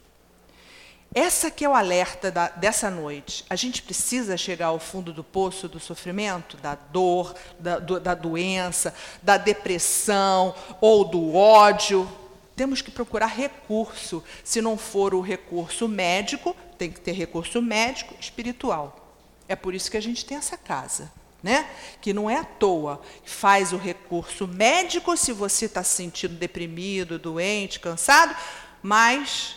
[1.13, 3.45] Essa que é o alerta da, dessa noite.
[3.51, 8.15] A gente precisa chegar ao fundo do poço do sofrimento, da dor, da, do, da
[8.15, 12.09] doença, da depressão ou do ódio.
[12.55, 14.23] Temos que procurar recurso.
[14.43, 19.13] Se não for o recurso médico, tem que ter recurso médico espiritual.
[19.47, 21.11] É por isso que a gente tem essa casa.
[21.43, 21.69] Né?
[22.01, 23.01] Que não é à toa.
[23.23, 28.35] Faz o recurso médico se você está se sentindo deprimido, doente, cansado,
[28.81, 29.55] mas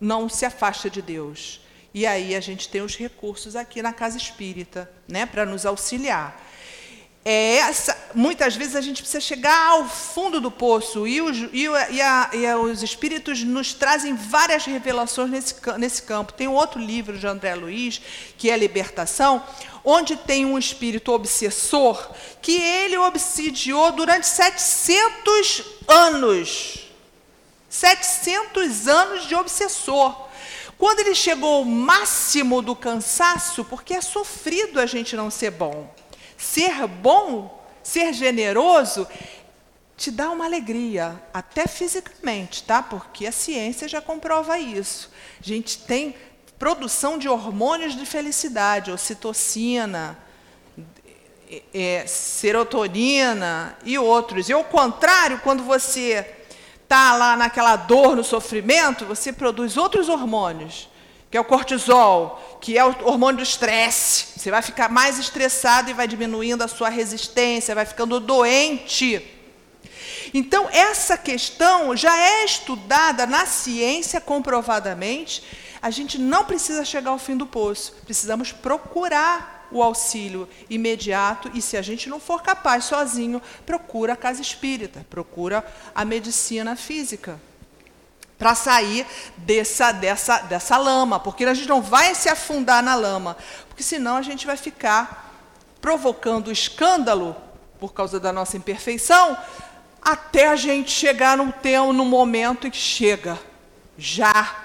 [0.00, 1.60] não se afasta de Deus.
[1.94, 6.40] E aí a gente tem os recursos aqui na casa espírita, né, para nos auxiliar.
[7.24, 11.68] É essa, muitas vezes a gente precisa chegar ao fundo do poço e os, e,
[12.00, 16.32] a, e os espíritos nos trazem várias revelações nesse, nesse campo.
[16.32, 18.00] Tem um outro livro de André Luiz,
[18.36, 19.40] que é Libertação,
[19.84, 22.10] onde tem um espírito obsessor
[22.40, 26.82] que ele obsidiou durante 700 anos
[27.72, 30.28] 700 anos de obsessor.
[30.76, 35.92] Quando ele chegou ao máximo do cansaço, porque é sofrido a gente não ser bom.
[36.42, 39.06] Ser bom, ser generoso,
[39.96, 42.82] te dá uma alegria, até fisicamente, tá?
[42.82, 45.08] Porque a ciência já comprova isso.
[45.40, 46.16] A gente tem
[46.58, 50.18] produção de hormônios de felicidade, ocitocina,
[51.72, 54.48] é, serotonina e outros.
[54.48, 56.26] E ao contrário, quando você
[56.82, 60.88] está lá naquela dor, no sofrimento, você produz outros hormônios,
[61.32, 64.38] que é o cortisol, que é o hormônio do estresse.
[64.38, 69.26] Você vai ficar mais estressado e vai diminuindo a sua resistência, vai ficando doente.
[70.34, 75.42] Então, essa questão já é estudada na ciência comprovadamente.
[75.80, 81.62] A gente não precisa chegar ao fim do poço, precisamos procurar o auxílio imediato e,
[81.62, 85.64] se a gente não for capaz sozinho, procura a casa espírita, procura
[85.94, 87.40] a medicina física
[88.42, 93.36] para sair dessa, dessa, dessa lama, porque a gente não vai se afundar na lama,
[93.68, 95.32] porque senão a gente vai ficar
[95.80, 97.36] provocando escândalo
[97.78, 99.38] por causa da nossa imperfeição,
[100.02, 103.38] até a gente chegar num tempo, num momento em que chega,
[103.96, 104.56] já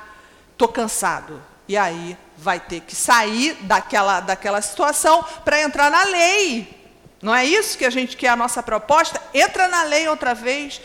[0.52, 1.40] estou cansado.
[1.68, 6.92] E aí vai ter que sair daquela, daquela situação para entrar na lei.
[7.22, 9.22] Não é isso que a gente quer a nossa proposta?
[9.36, 10.82] Entra na lei outra vez,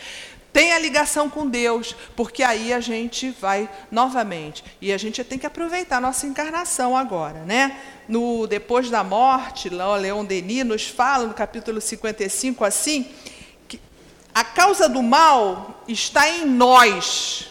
[0.53, 4.63] tenha ligação com Deus, porque aí a gente vai novamente.
[4.79, 7.75] E a gente tem que aproveitar a nossa encarnação agora, né?
[8.07, 13.09] No depois da morte, Leon Denis nos fala no capítulo 55 assim,
[13.67, 13.81] que
[14.33, 17.49] a causa do mal está em nós,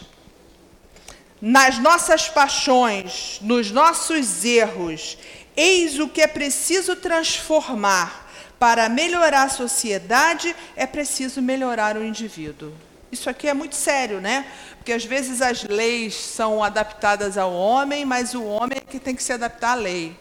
[1.41, 5.17] nas nossas paixões, nos nossos erros,
[5.57, 8.21] eis o que é preciso transformar.
[8.57, 12.71] Para melhorar a sociedade, é preciso melhorar o indivíduo.
[13.13, 14.43] Isso aqui é muito sério, né?
[14.77, 19.15] Porque às vezes as leis são adaptadas ao homem, mas o homem é que tem
[19.15, 20.17] que se adaptar à lei.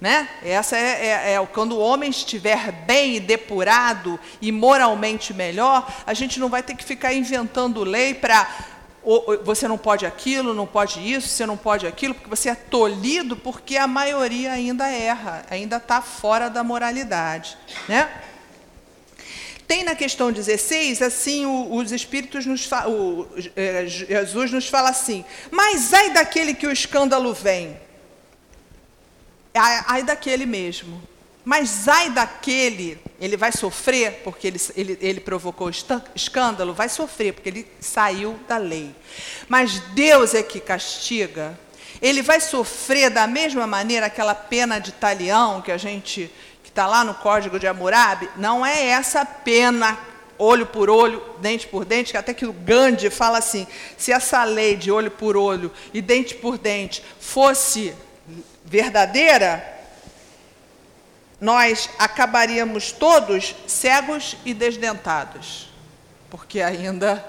[0.00, 0.26] Né?
[0.42, 6.40] Essa é, é, é, quando o homem estiver bem depurado e moralmente melhor, a gente
[6.40, 8.48] não vai ter que ficar inventando lei para
[9.44, 13.36] você não pode aquilo, não pode isso, você não pode aquilo, porque você é tolhido
[13.36, 17.56] porque a maioria ainda erra, ainda está fora da moralidade.
[17.86, 18.08] Né?
[19.66, 25.92] Tem na questão 16, assim, os Espíritos nos o, é, Jesus nos fala assim, mas
[25.92, 27.76] ai daquele que o escândalo vem,
[29.52, 31.02] ai, ai daquele mesmo.
[31.44, 35.70] Mas ai daquele, ele vai sofrer porque ele, ele, ele provocou
[36.12, 38.92] escândalo, vai sofrer porque ele saiu da lei.
[39.48, 41.56] Mas Deus é que castiga.
[42.02, 46.28] Ele vai sofrer da mesma maneira aquela pena de talião que a gente
[46.76, 49.98] está lá no Código de Hammurabi, não é essa pena
[50.38, 53.66] olho por olho, dente por dente, que até que o Gandhi fala assim:
[53.96, 57.94] se essa lei de olho por olho e dente por dente fosse
[58.62, 59.64] verdadeira,
[61.40, 65.70] nós acabaríamos todos cegos e desdentados,
[66.28, 67.24] porque ainda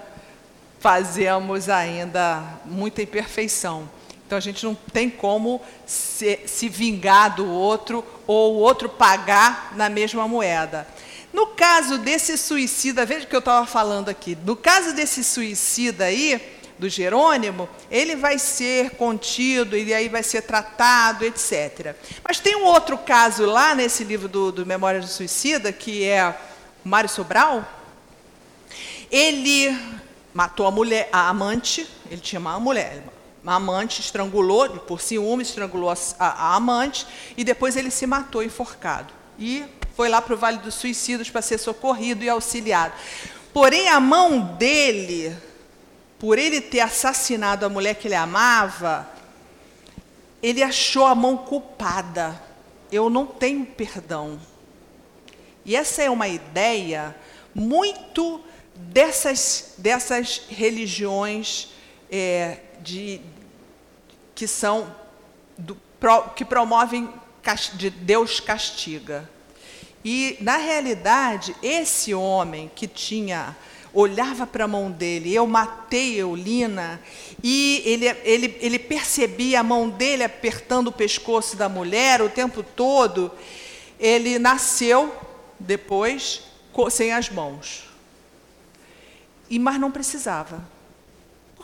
[0.81, 3.89] fazemos ainda muita imperfeição.
[4.25, 9.73] Então a gente não tem como se, se vingar do outro ou o outro pagar
[9.75, 10.87] na mesma moeda.
[11.33, 14.37] No caso desse suicida, veja o que eu estava falando aqui.
[14.43, 20.43] No caso desse suicida aí, do Jerônimo, ele vai ser contido e aí vai ser
[20.43, 21.95] tratado, etc.
[22.23, 26.37] Mas tem um outro caso lá nesse livro do, do Memórias do Suicida, que é
[26.83, 27.65] Mário Sobral.
[29.09, 29.75] Ele
[30.33, 33.01] matou a mulher, a amante, ele tinha uma mulher,
[33.43, 38.43] uma amante, estrangulou, por ciúme, estrangulou a, a, a amante, e depois ele se matou
[38.43, 39.13] enforcado.
[39.39, 39.63] E
[39.95, 42.93] foi lá para o Vale dos Suicidas para ser socorrido e auxiliado.
[43.53, 45.35] Porém, a mão dele,
[46.19, 49.07] por ele ter assassinado a mulher que ele amava,
[50.41, 52.39] ele achou a mão culpada.
[52.91, 54.39] Eu não tenho perdão.
[55.65, 57.15] E essa é uma ideia
[57.53, 58.39] muito
[58.75, 61.69] dessas, dessas religiões
[62.11, 63.21] é, de,
[64.35, 64.93] que são
[65.57, 65.77] do,
[66.35, 67.09] que promovem
[67.75, 69.29] de Deus castiga.
[70.03, 73.55] E, na realidade, esse homem que tinha
[73.93, 77.01] olhava para a mão dele, eu matei Eulina,
[77.43, 82.61] e ele, ele, ele percebia a mão dele apertando o pescoço da mulher o tempo
[82.61, 83.31] todo,
[83.99, 85.13] ele nasceu
[85.59, 86.43] depois
[86.91, 87.89] sem as mãos.
[89.49, 90.76] E mas não precisava.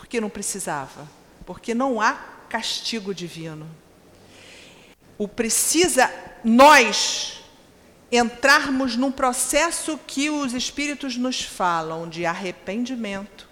[0.04, 1.08] Por que não precisava?
[1.46, 2.12] Porque não há
[2.50, 3.66] castigo divino.
[5.18, 6.12] O precisa
[6.44, 7.42] nós
[8.12, 13.48] entrarmos num processo que os espíritos nos falam de arrependimento.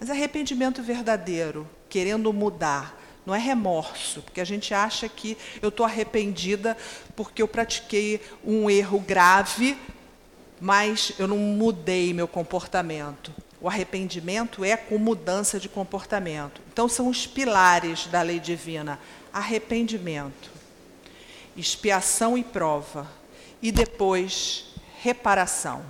[0.00, 5.84] Mas arrependimento verdadeiro, querendo mudar, não é remorso, porque a gente acha que eu estou
[5.84, 6.78] arrependida
[7.14, 9.76] porque eu pratiquei um erro grave,
[10.58, 13.43] mas eu não mudei meu comportamento.
[13.64, 16.60] O arrependimento é com mudança de comportamento.
[16.70, 19.00] Então, são os pilares da lei divina:
[19.32, 20.50] arrependimento,
[21.56, 23.10] expiação e prova,
[23.62, 24.66] e depois
[25.00, 25.82] reparação.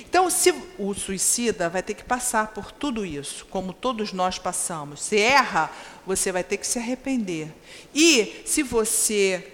[0.00, 5.00] Então, se o suicida vai ter que passar por tudo isso, como todos nós passamos.
[5.00, 5.70] Se erra,
[6.04, 7.54] você vai ter que se arrepender.
[7.94, 9.52] E se você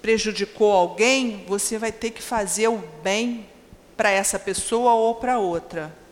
[0.00, 3.44] prejudicou alguém, você vai ter que fazer o bem
[3.96, 6.05] para essa pessoa ou para outra.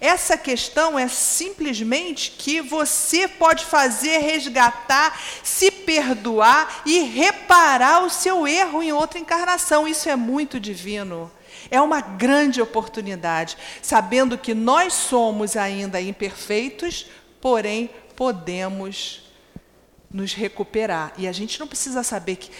[0.00, 8.46] Essa questão é simplesmente que você pode fazer, resgatar, se perdoar e reparar o seu
[8.46, 9.88] erro em outra encarnação.
[9.88, 11.30] Isso é muito divino.
[11.70, 17.06] É uma grande oportunidade, sabendo que nós somos ainda imperfeitos,
[17.40, 19.25] porém podemos
[20.16, 21.12] nos recuperar.
[21.18, 22.50] E a gente não precisa saber que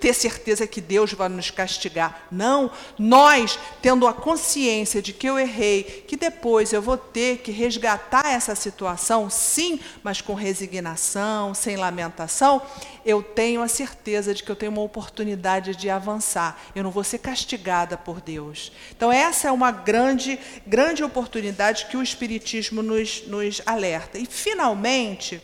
[0.00, 2.26] ter certeza que Deus vai nos castigar.
[2.32, 7.52] Não, nós tendo a consciência de que eu errei, que depois eu vou ter que
[7.52, 12.62] resgatar essa situação, sim, mas com resignação, sem lamentação,
[13.04, 16.58] eu tenho a certeza de que eu tenho uma oportunidade de avançar.
[16.74, 18.72] Eu não vou ser castigada por Deus.
[18.96, 24.18] Então essa é uma grande, grande oportunidade que o espiritismo nos, nos alerta.
[24.18, 25.42] E finalmente,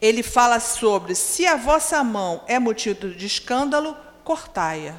[0.00, 4.94] ele fala sobre: se a vossa mão é motivo de escândalo, cortai-a.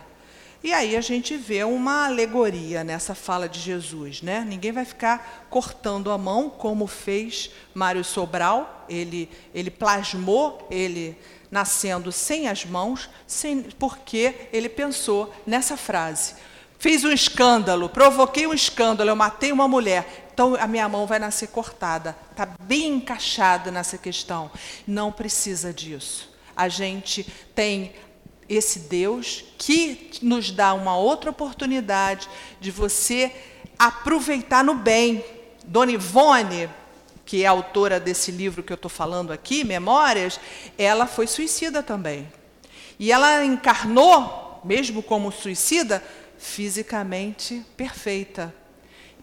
[0.63, 4.43] E aí a gente vê uma alegoria nessa fala de Jesus, né?
[4.47, 11.15] Ninguém vai ficar cortando a mão como fez Mário Sobral, ele ele plasmou ele
[11.51, 16.33] nascendo sem as mãos, sem, porque ele pensou nessa frase.
[16.79, 20.24] Fiz um escândalo, provoquei um escândalo, eu matei uma mulher.
[20.35, 22.13] Então a minha mão vai nascer cortada.
[22.29, 24.51] Está bem encaixada nessa questão.
[24.85, 26.29] Não precisa disso.
[26.53, 27.25] A gente
[27.55, 27.93] tem
[28.49, 32.27] esse Deus que nos dá uma outra oportunidade
[32.59, 33.33] de você
[33.79, 35.23] aproveitar no bem.
[35.63, 36.69] Dona Ivone,
[37.25, 40.37] que é autora desse livro que eu estou falando aqui, Memórias,
[40.77, 42.29] ela foi suicida também.
[42.99, 46.03] E ela encarnou, mesmo como suicida,
[46.37, 48.53] fisicamente perfeita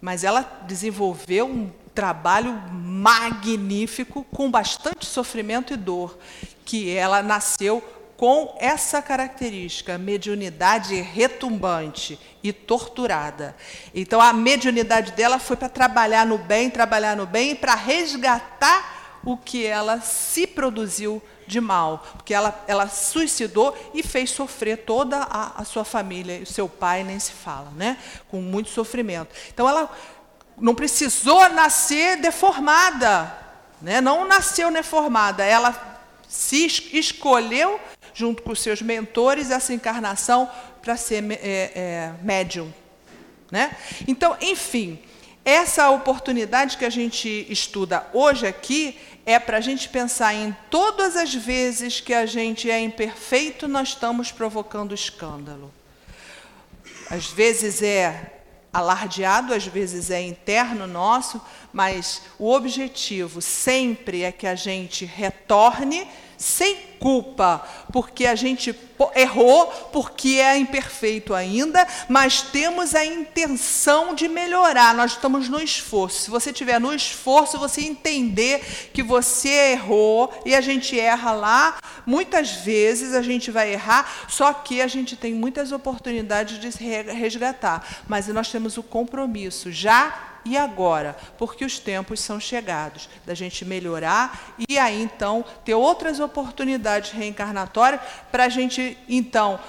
[0.03, 6.19] mas ela desenvolveu um trabalho magnífico, com bastante sofrimento e dor,
[6.65, 7.81] que ela nasceu
[8.17, 13.55] com essa característica, mediunidade retumbante e torturada.
[13.95, 19.02] Então a mediunidade dela foi para trabalhar no bem, trabalhar no bem e para resgatar
[19.25, 25.17] o que ela se produziu de mal, porque ela, ela suicidou e fez sofrer toda
[25.17, 27.97] a, a sua família, o seu pai nem se fala, né?
[28.29, 29.33] com muito sofrimento.
[29.53, 29.89] Então ela
[30.57, 33.35] não precisou nascer deformada,
[33.81, 34.01] né?
[34.01, 37.79] não nasceu deformada, ela se escolheu,
[38.13, 40.49] junto com seus mentores, essa encarnação
[40.81, 42.73] para ser é, é, médium.
[43.51, 43.75] Né?
[44.07, 44.99] Então, enfim,
[45.45, 51.15] essa oportunidade que a gente estuda hoje aqui é para a gente pensar em todas
[51.15, 55.71] as vezes que a gente é imperfeito, nós estamos provocando escândalo.
[57.09, 61.39] Às vezes é alardeado, às vezes é interno nosso,
[61.71, 66.07] mas o objetivo sempre é que a gente retorne
[66.37, 67.61] sem culpa,
[67.91, 68.73] porque a gente
[69.13, 74.95] errou, porque é imperfeito ainda, mas temos a intenção de melhorar.
[74.95, 76.21] Nós estamos no esforço.
[76.21, 81.77] Se você estiver no esforço, você entender que você errou e a gente erra lá,
[82.05, 86.69] muitas vezes a gente vai errar, só que a gente tem muitas oportunidades de
[87.11, 88.03] resgatar.
[88.07, 93.63] Mas nós temos o compromisso já e agora, porque os tempos são chegados da gente
[93.63, 99.59] melhorar e aí então ter outras oportunidades reencarnatórias para a gente então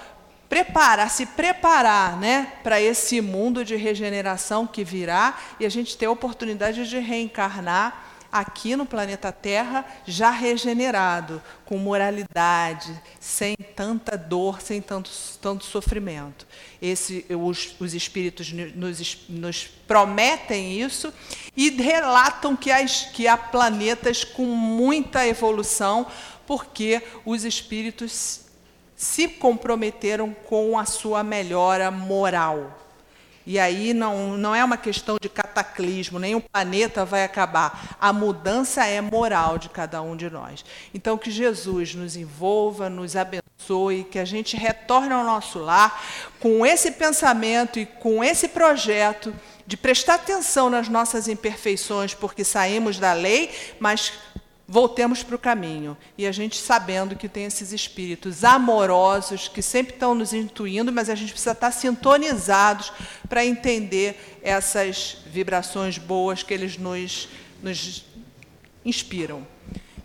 [0.49, 6.07] preparar, se preparar, né, para esse mundo de regeneração que virá e a gente ter
[6.07, 8.05] a oportunidade de reencarnar
[8.35, 15.09] aqui no planeta Terra já regenerado, com moralidade, sem tanta dor, sem tanto,
[15.41, 16.45] tanto sofrimento.
[16.87, 21.11] Esse, os, os espíritos nos, nos prometem isso
[21.57, 26.07] e relatam que, as, que há planetas com muita evolução,
[26.47, 28.43] porque os espíritos
[28.95, 32.84] se comprometeram com a sua melhora moral.
[33.47, 37.97] E aí não, não é uma questão de cataclismo, nenhum planeta vai acabar.
[38.01, 40.64] A mudança é moral de cada um de nós.
[40.95, 46.03] Então, que Jesus nos envolva, nos abençoe, que a gente retorne ao nosso lar
[46.40, 49.34] com esse pensamento e com esse projeto
[49.66, 54.12] de prestar atenção nas nossas imperfeições, porque saímos da lei, mas
[54.66, 55.96] voltemos para o caminho.
[56.16, 61.08] E a gente sabendo que tem esses espíritos amorosos que sempre estão nos intuindo, mas
[61.08, 62.92] a gente precisa estar sintonizados
[63.28, 67.28] para entender essas vibrações boas que eles nos,
[67.62, 68.04] nos
[68.84, 69.46] inspiram.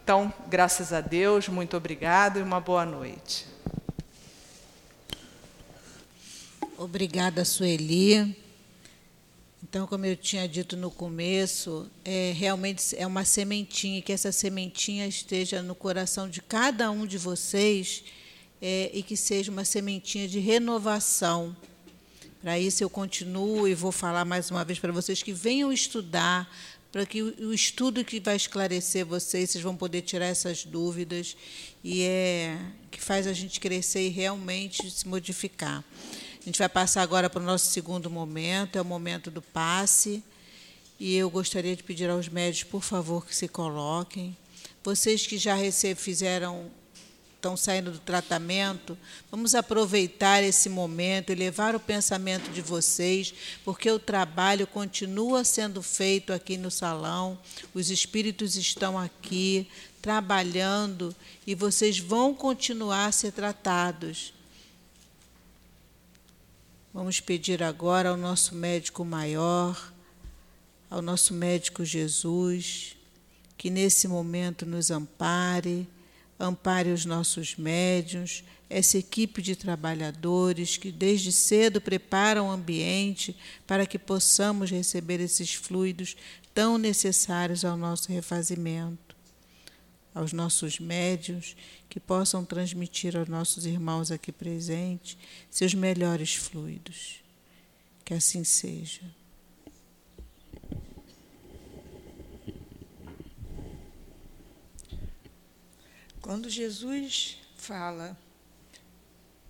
[0.03, 3.45] Então, graças a Deus, muito obrigado e uma boa noite.
[6.78, 8.49] Obrigada, Sueli.
[9.62, 15.05] Então, como eu tinha dito no começo, é, realmente é uma sementinha, que essa sementinha
[15.05, 18.03] esteja no coração de cada um de vocês
[18.62, 21.55] é, e que seja uma sementinha de renovação.
[22.41, 26.49] Para isso, eu continuo e vou falar mais uma vez para vocês que venham estudar,
[26.89, 31.36] para que o estudo que vai esclarecer vocês, vocês vão poder tirar essas dúvidas
[31.84, 32.57] e é
[32.89, 35.84] que faz a gente crescer e realmente se modificar.
[36.50, 40.24] Gente vai passar agora para o nosso segundo momento, é o momento do passe.
[41.00, 44.36] E eu gostaria de pedir aos médicos, por favor, que se coloquem.
[44.84, 45.56] Vocês que já
[45.95, 46.72] fizeram,
[47.36, 48.97] estão saindo do tratamento,
[49.30, 53.32] vamos aproveitar esse momento e levar o pensamento de vocês,
[53.64, 57.38] porque o trabalho continua sendo feito aqui no salão,
[57.76, 59.68] os espíritos estão aqui
[60.02, 64.34] trabalhando e vocês vão continuar a ser tratados.
[67.00, 69.93] Vamos pedir agora ao nosso médico maior,
[70.89, 72.97] ao nosso médico Jesus,
[73.58, 75.88] que nesse momento nos ampare,
[76.38, 83.34] ampare os nossos médios, essa equipe de trabalhadores que desde cedo preparam o ambiente
[83.66, 86.18] para que possamos receber esses fluidos
[86.54, 89.09] tão necessários ao nosso refazimento
[90.20, 91.56] aos nossos médios,
[91.88, 95.18] que possam transmitir aos nossos irmãos aqui presentes
[95.50, 97.24] seus melhores fluidos.
[98.04, 99.02] Que assim seja.
[106.22, 108.18] Quando Jesus fala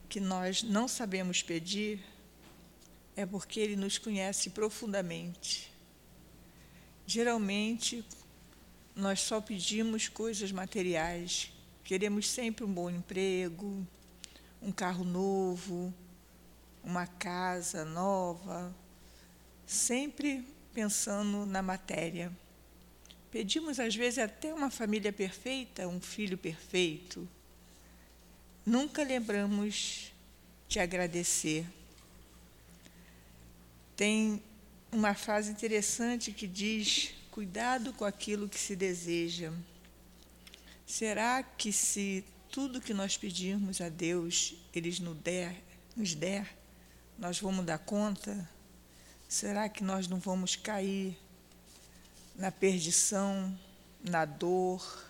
[0.08, 2.00] que nós não sabemos pedir,
[3.16, 5.72] é porque ele nos conhece profundamente.
[7.08, 8.06] Geralmente,
[9.00, 11.52] nós só pedimos coisas materiais.
[11.84, 13.88] Queremos sempre um bom emprego,
[14.62, 15.93] um carro novo,
[16.84, 18.76] uma casa nova,
[19.66, 22.32] sempre pensando na matéria.
[23.32, 27.28] Pedimos, às vezes, até uma família perfeita, um filho perfeito.
[28.66, 30.11] Nunca lembramos
[30.68, 31.65] de agradecer.
[33.95, 34.44] Tem
[34.91, 39.53] uma frase interessante que diz Cuidado com aquilo que se deseja.
[40.86, 45.64] Será que se tudo que nós pedirmos a Deus, Ele nos der,
[45.95, 46.53] nos der,
[47.18, 48.49] nós vamos dar conta?
[49.26, 51.18] Será que nós não vamos cair
[52.36, 53.57] na perdição,
[54.03, 55.07] na dor,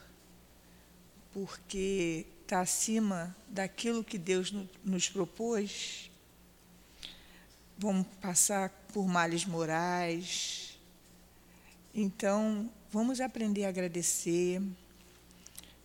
[1.34, 4.54] porque está acima daquilo que Deus
[4.86, 6.12] nos propôs?
[7.76, 10.69] Vamos passar por males morais,
[12.02, 14.62] então, vamos aprender a agradecer,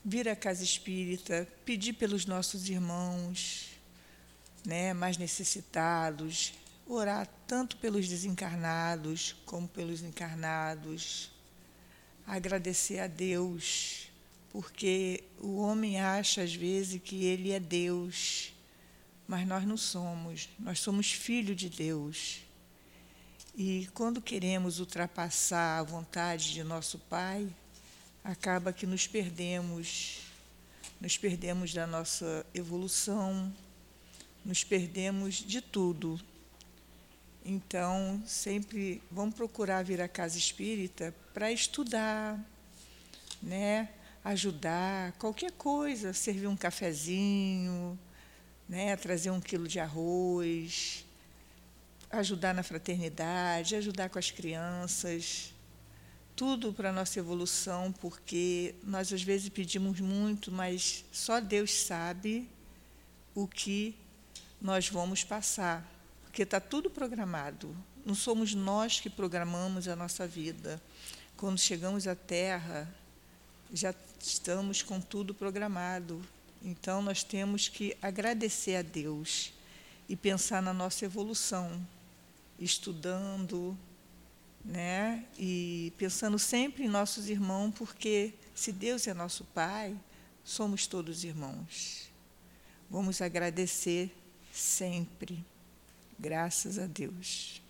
[0.04, 3.70] vir à casa espírita, pedir pelos nossos irmãos
[4.64, 6.54] né, mais necessitados,
[6.86, 11.32] orar tanto pelos desencarnados como pelos encarnados,
[12.26, 14.08] agradecer a Deus,
[14.50, 18.52] porque o homem acha às vezes que ele é Deus,
[19.26, 22.44] mas nós não somos, nós somos filho de Deus.
[23.56, 27.48] E quando queremos ultrapassar a vontade de nosso Pai,
[28.24, 30.22] acaba que nos perdemos,
[31.00, 33.54] nos perdemos da nossa evolução,
[34.44, 36.20] nos perdemos de tudo.
[37.44, 42.36] Então, sempre vamos procurar vir à casa espírita para estudar,
[43.40, 43.88] né?
[44.24, 47.96] ajudar, qualquer coisa, servir um cafezinho,
[48.68, 48.96] né?
[48.96, 51.04] trazer um quilo de arroz,
[52.18, 55.54] ajudar na fraternidade, ajudar com as crianças,
[56.36, 62.48] tudo para a nossa evolução, porque nós às vezes pedimos muito, mas só Deus sabe
[63.34, 63.96] o que
[64.60, 65.88] nós vamos passar,
[66.22, 67.76] porque está tudo programado.
[68.04, 70.82] Não somos nós que programamos a nossa vida.
[71.36, 72.92] Quando chegamos à Terra,
[73.72, 76.20] já estamos com tudo programado.
[76.62, 79.52] Então, nós temos que agradecer a Deus
[80.08, 81.86] e pensar na nossa evolução,
[82.58, 83.76] estudando,
[84.64, 85.24] né?
[85.38, 89.96] E pensando sempre em nossos irmãos, porque se Deus é nosso Pai,
[90.44, 92.08] somos todos irmãos.
[92.88, 94.14] Vamos agradecer
[94.52, 95.44] sempre.
[96.18, 97.60] Graças a Deus.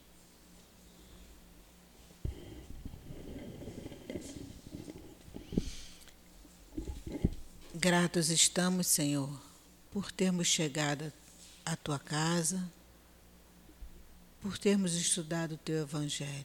[7.74, 9.42] Gratos estamos, Senhor,
[9.90, 11.12] por termos chegado
[11.66, 12.70] à tua casa
[14.44, 16.44] por termos estudado o teu Evangelho.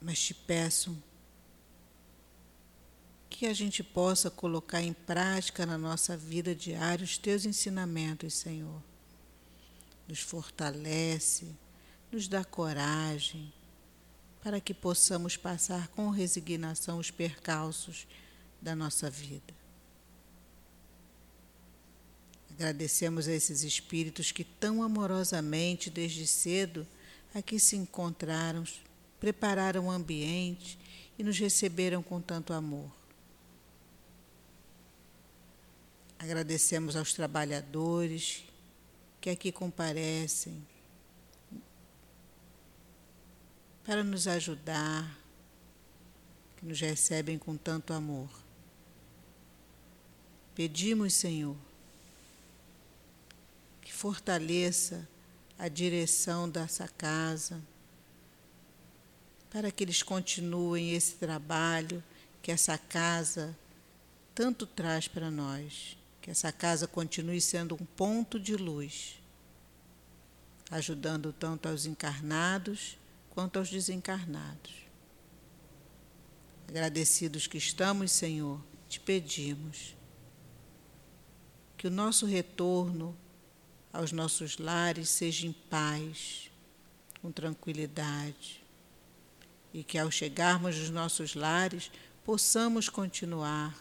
[0.00, 0.96] Mas te peço
[3.28, 8.80] que a gente possa colocar em prática na nossa vida diária os teus ensinamentos, Senhor.
[10.06, 11.52] Nos fortalece,
[12.12, 13.52] nos dá coragem,
[14.40, 18.06] para que possamos passar com resignação os percalços
[18.62, 19.57] da nossa vida.
[22.58, 26.84] Agradecemos a esses espíritos que tão amorosamente, desde cedo,
[27.32, 28.64] aqui se encontraram,
[29.20, 30.76] prepararam o ambiente
[31.16, 32.90] e nos receberam com tanto amor.
[36.18, 38.42] Agradecemos aos trabalhadores
[39.20, 40.60] que aqui comparecem
[43.84, 45.16] para nos ajudar,
[46.56, 48.28] que nos recebem com tanto amor.
[50.56, 51.67] Pedimos, Senhor,
[53.98, 55.08] fortaleça
[55.58, 57.60] a direção dessa casa,
[59.50, 62.00] para que eles continuem esse trabalho
[62.40, 63.58] que essa casa
[64.36, 69.20] tanto traz para nós, que essa casa continue sendo um ponto de luz,
[70.70, 72.96] ajudando tanto aos encarnados
[73.30, 74.74] quanto aos desencarnados.
[76.68, 79.96] Agradecidos que estamos, Senhor, te pedimos
[81.76, 83.16] que o nosso retorno
[83.92, 86.50] aos nossos lares seja em paz,
[87.20, 88.62] com tranquilidade,
[89.72, 91.90] e que ao chegarmos nos nossos lares
[92.24, 93.74] possamos continuar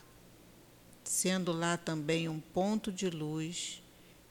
[1.04, 3.82] sendo lá também um ponto de luz,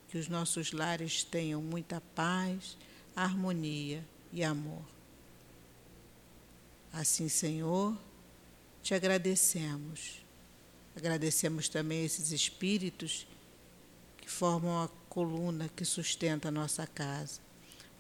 [0.09, 2.77] que os nossos lares tenham muita paz,
[3.15, 4.85] harmonia e amor.
[6.93, 7.97] Assim, Senhor,
[8.83, 10.25] te agradecemos.
[10.95, 13.27] Agradecemos também esses espíritos
[14.19, 17.41] que formam a coluna que sustenta a nossa casa,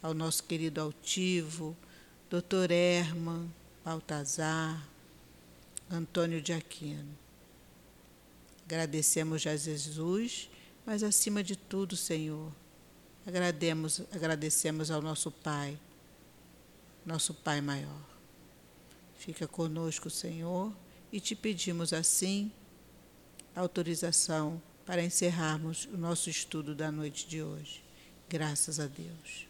[0.03, 1.75] ao nosso querido altivo,
[2.29, 2.71] Dr.
[2.71, 3.51] Herman,
[3.83, 4.87] Baltazar,
[5.91, 7.17] Antônio de Aquino.
[8.67, 10.51] Agradecemos a Jesus,
[10.85, 12.53] mas acima de tudo, Senhor,
[13.27, 15.81] agradecemos, agradecemos ao nosso Pai,
[17.03, 18.05] nosso Pai maior.
[19.15, 20.71] Fica conosco, Senhor,
[21.11, 22.53] e te pedimos assim
[23.55, 27.83] autorização para encerrarmos o nosso estudo da noite de hoje.
[28.29, 29.47] Graças a Deus.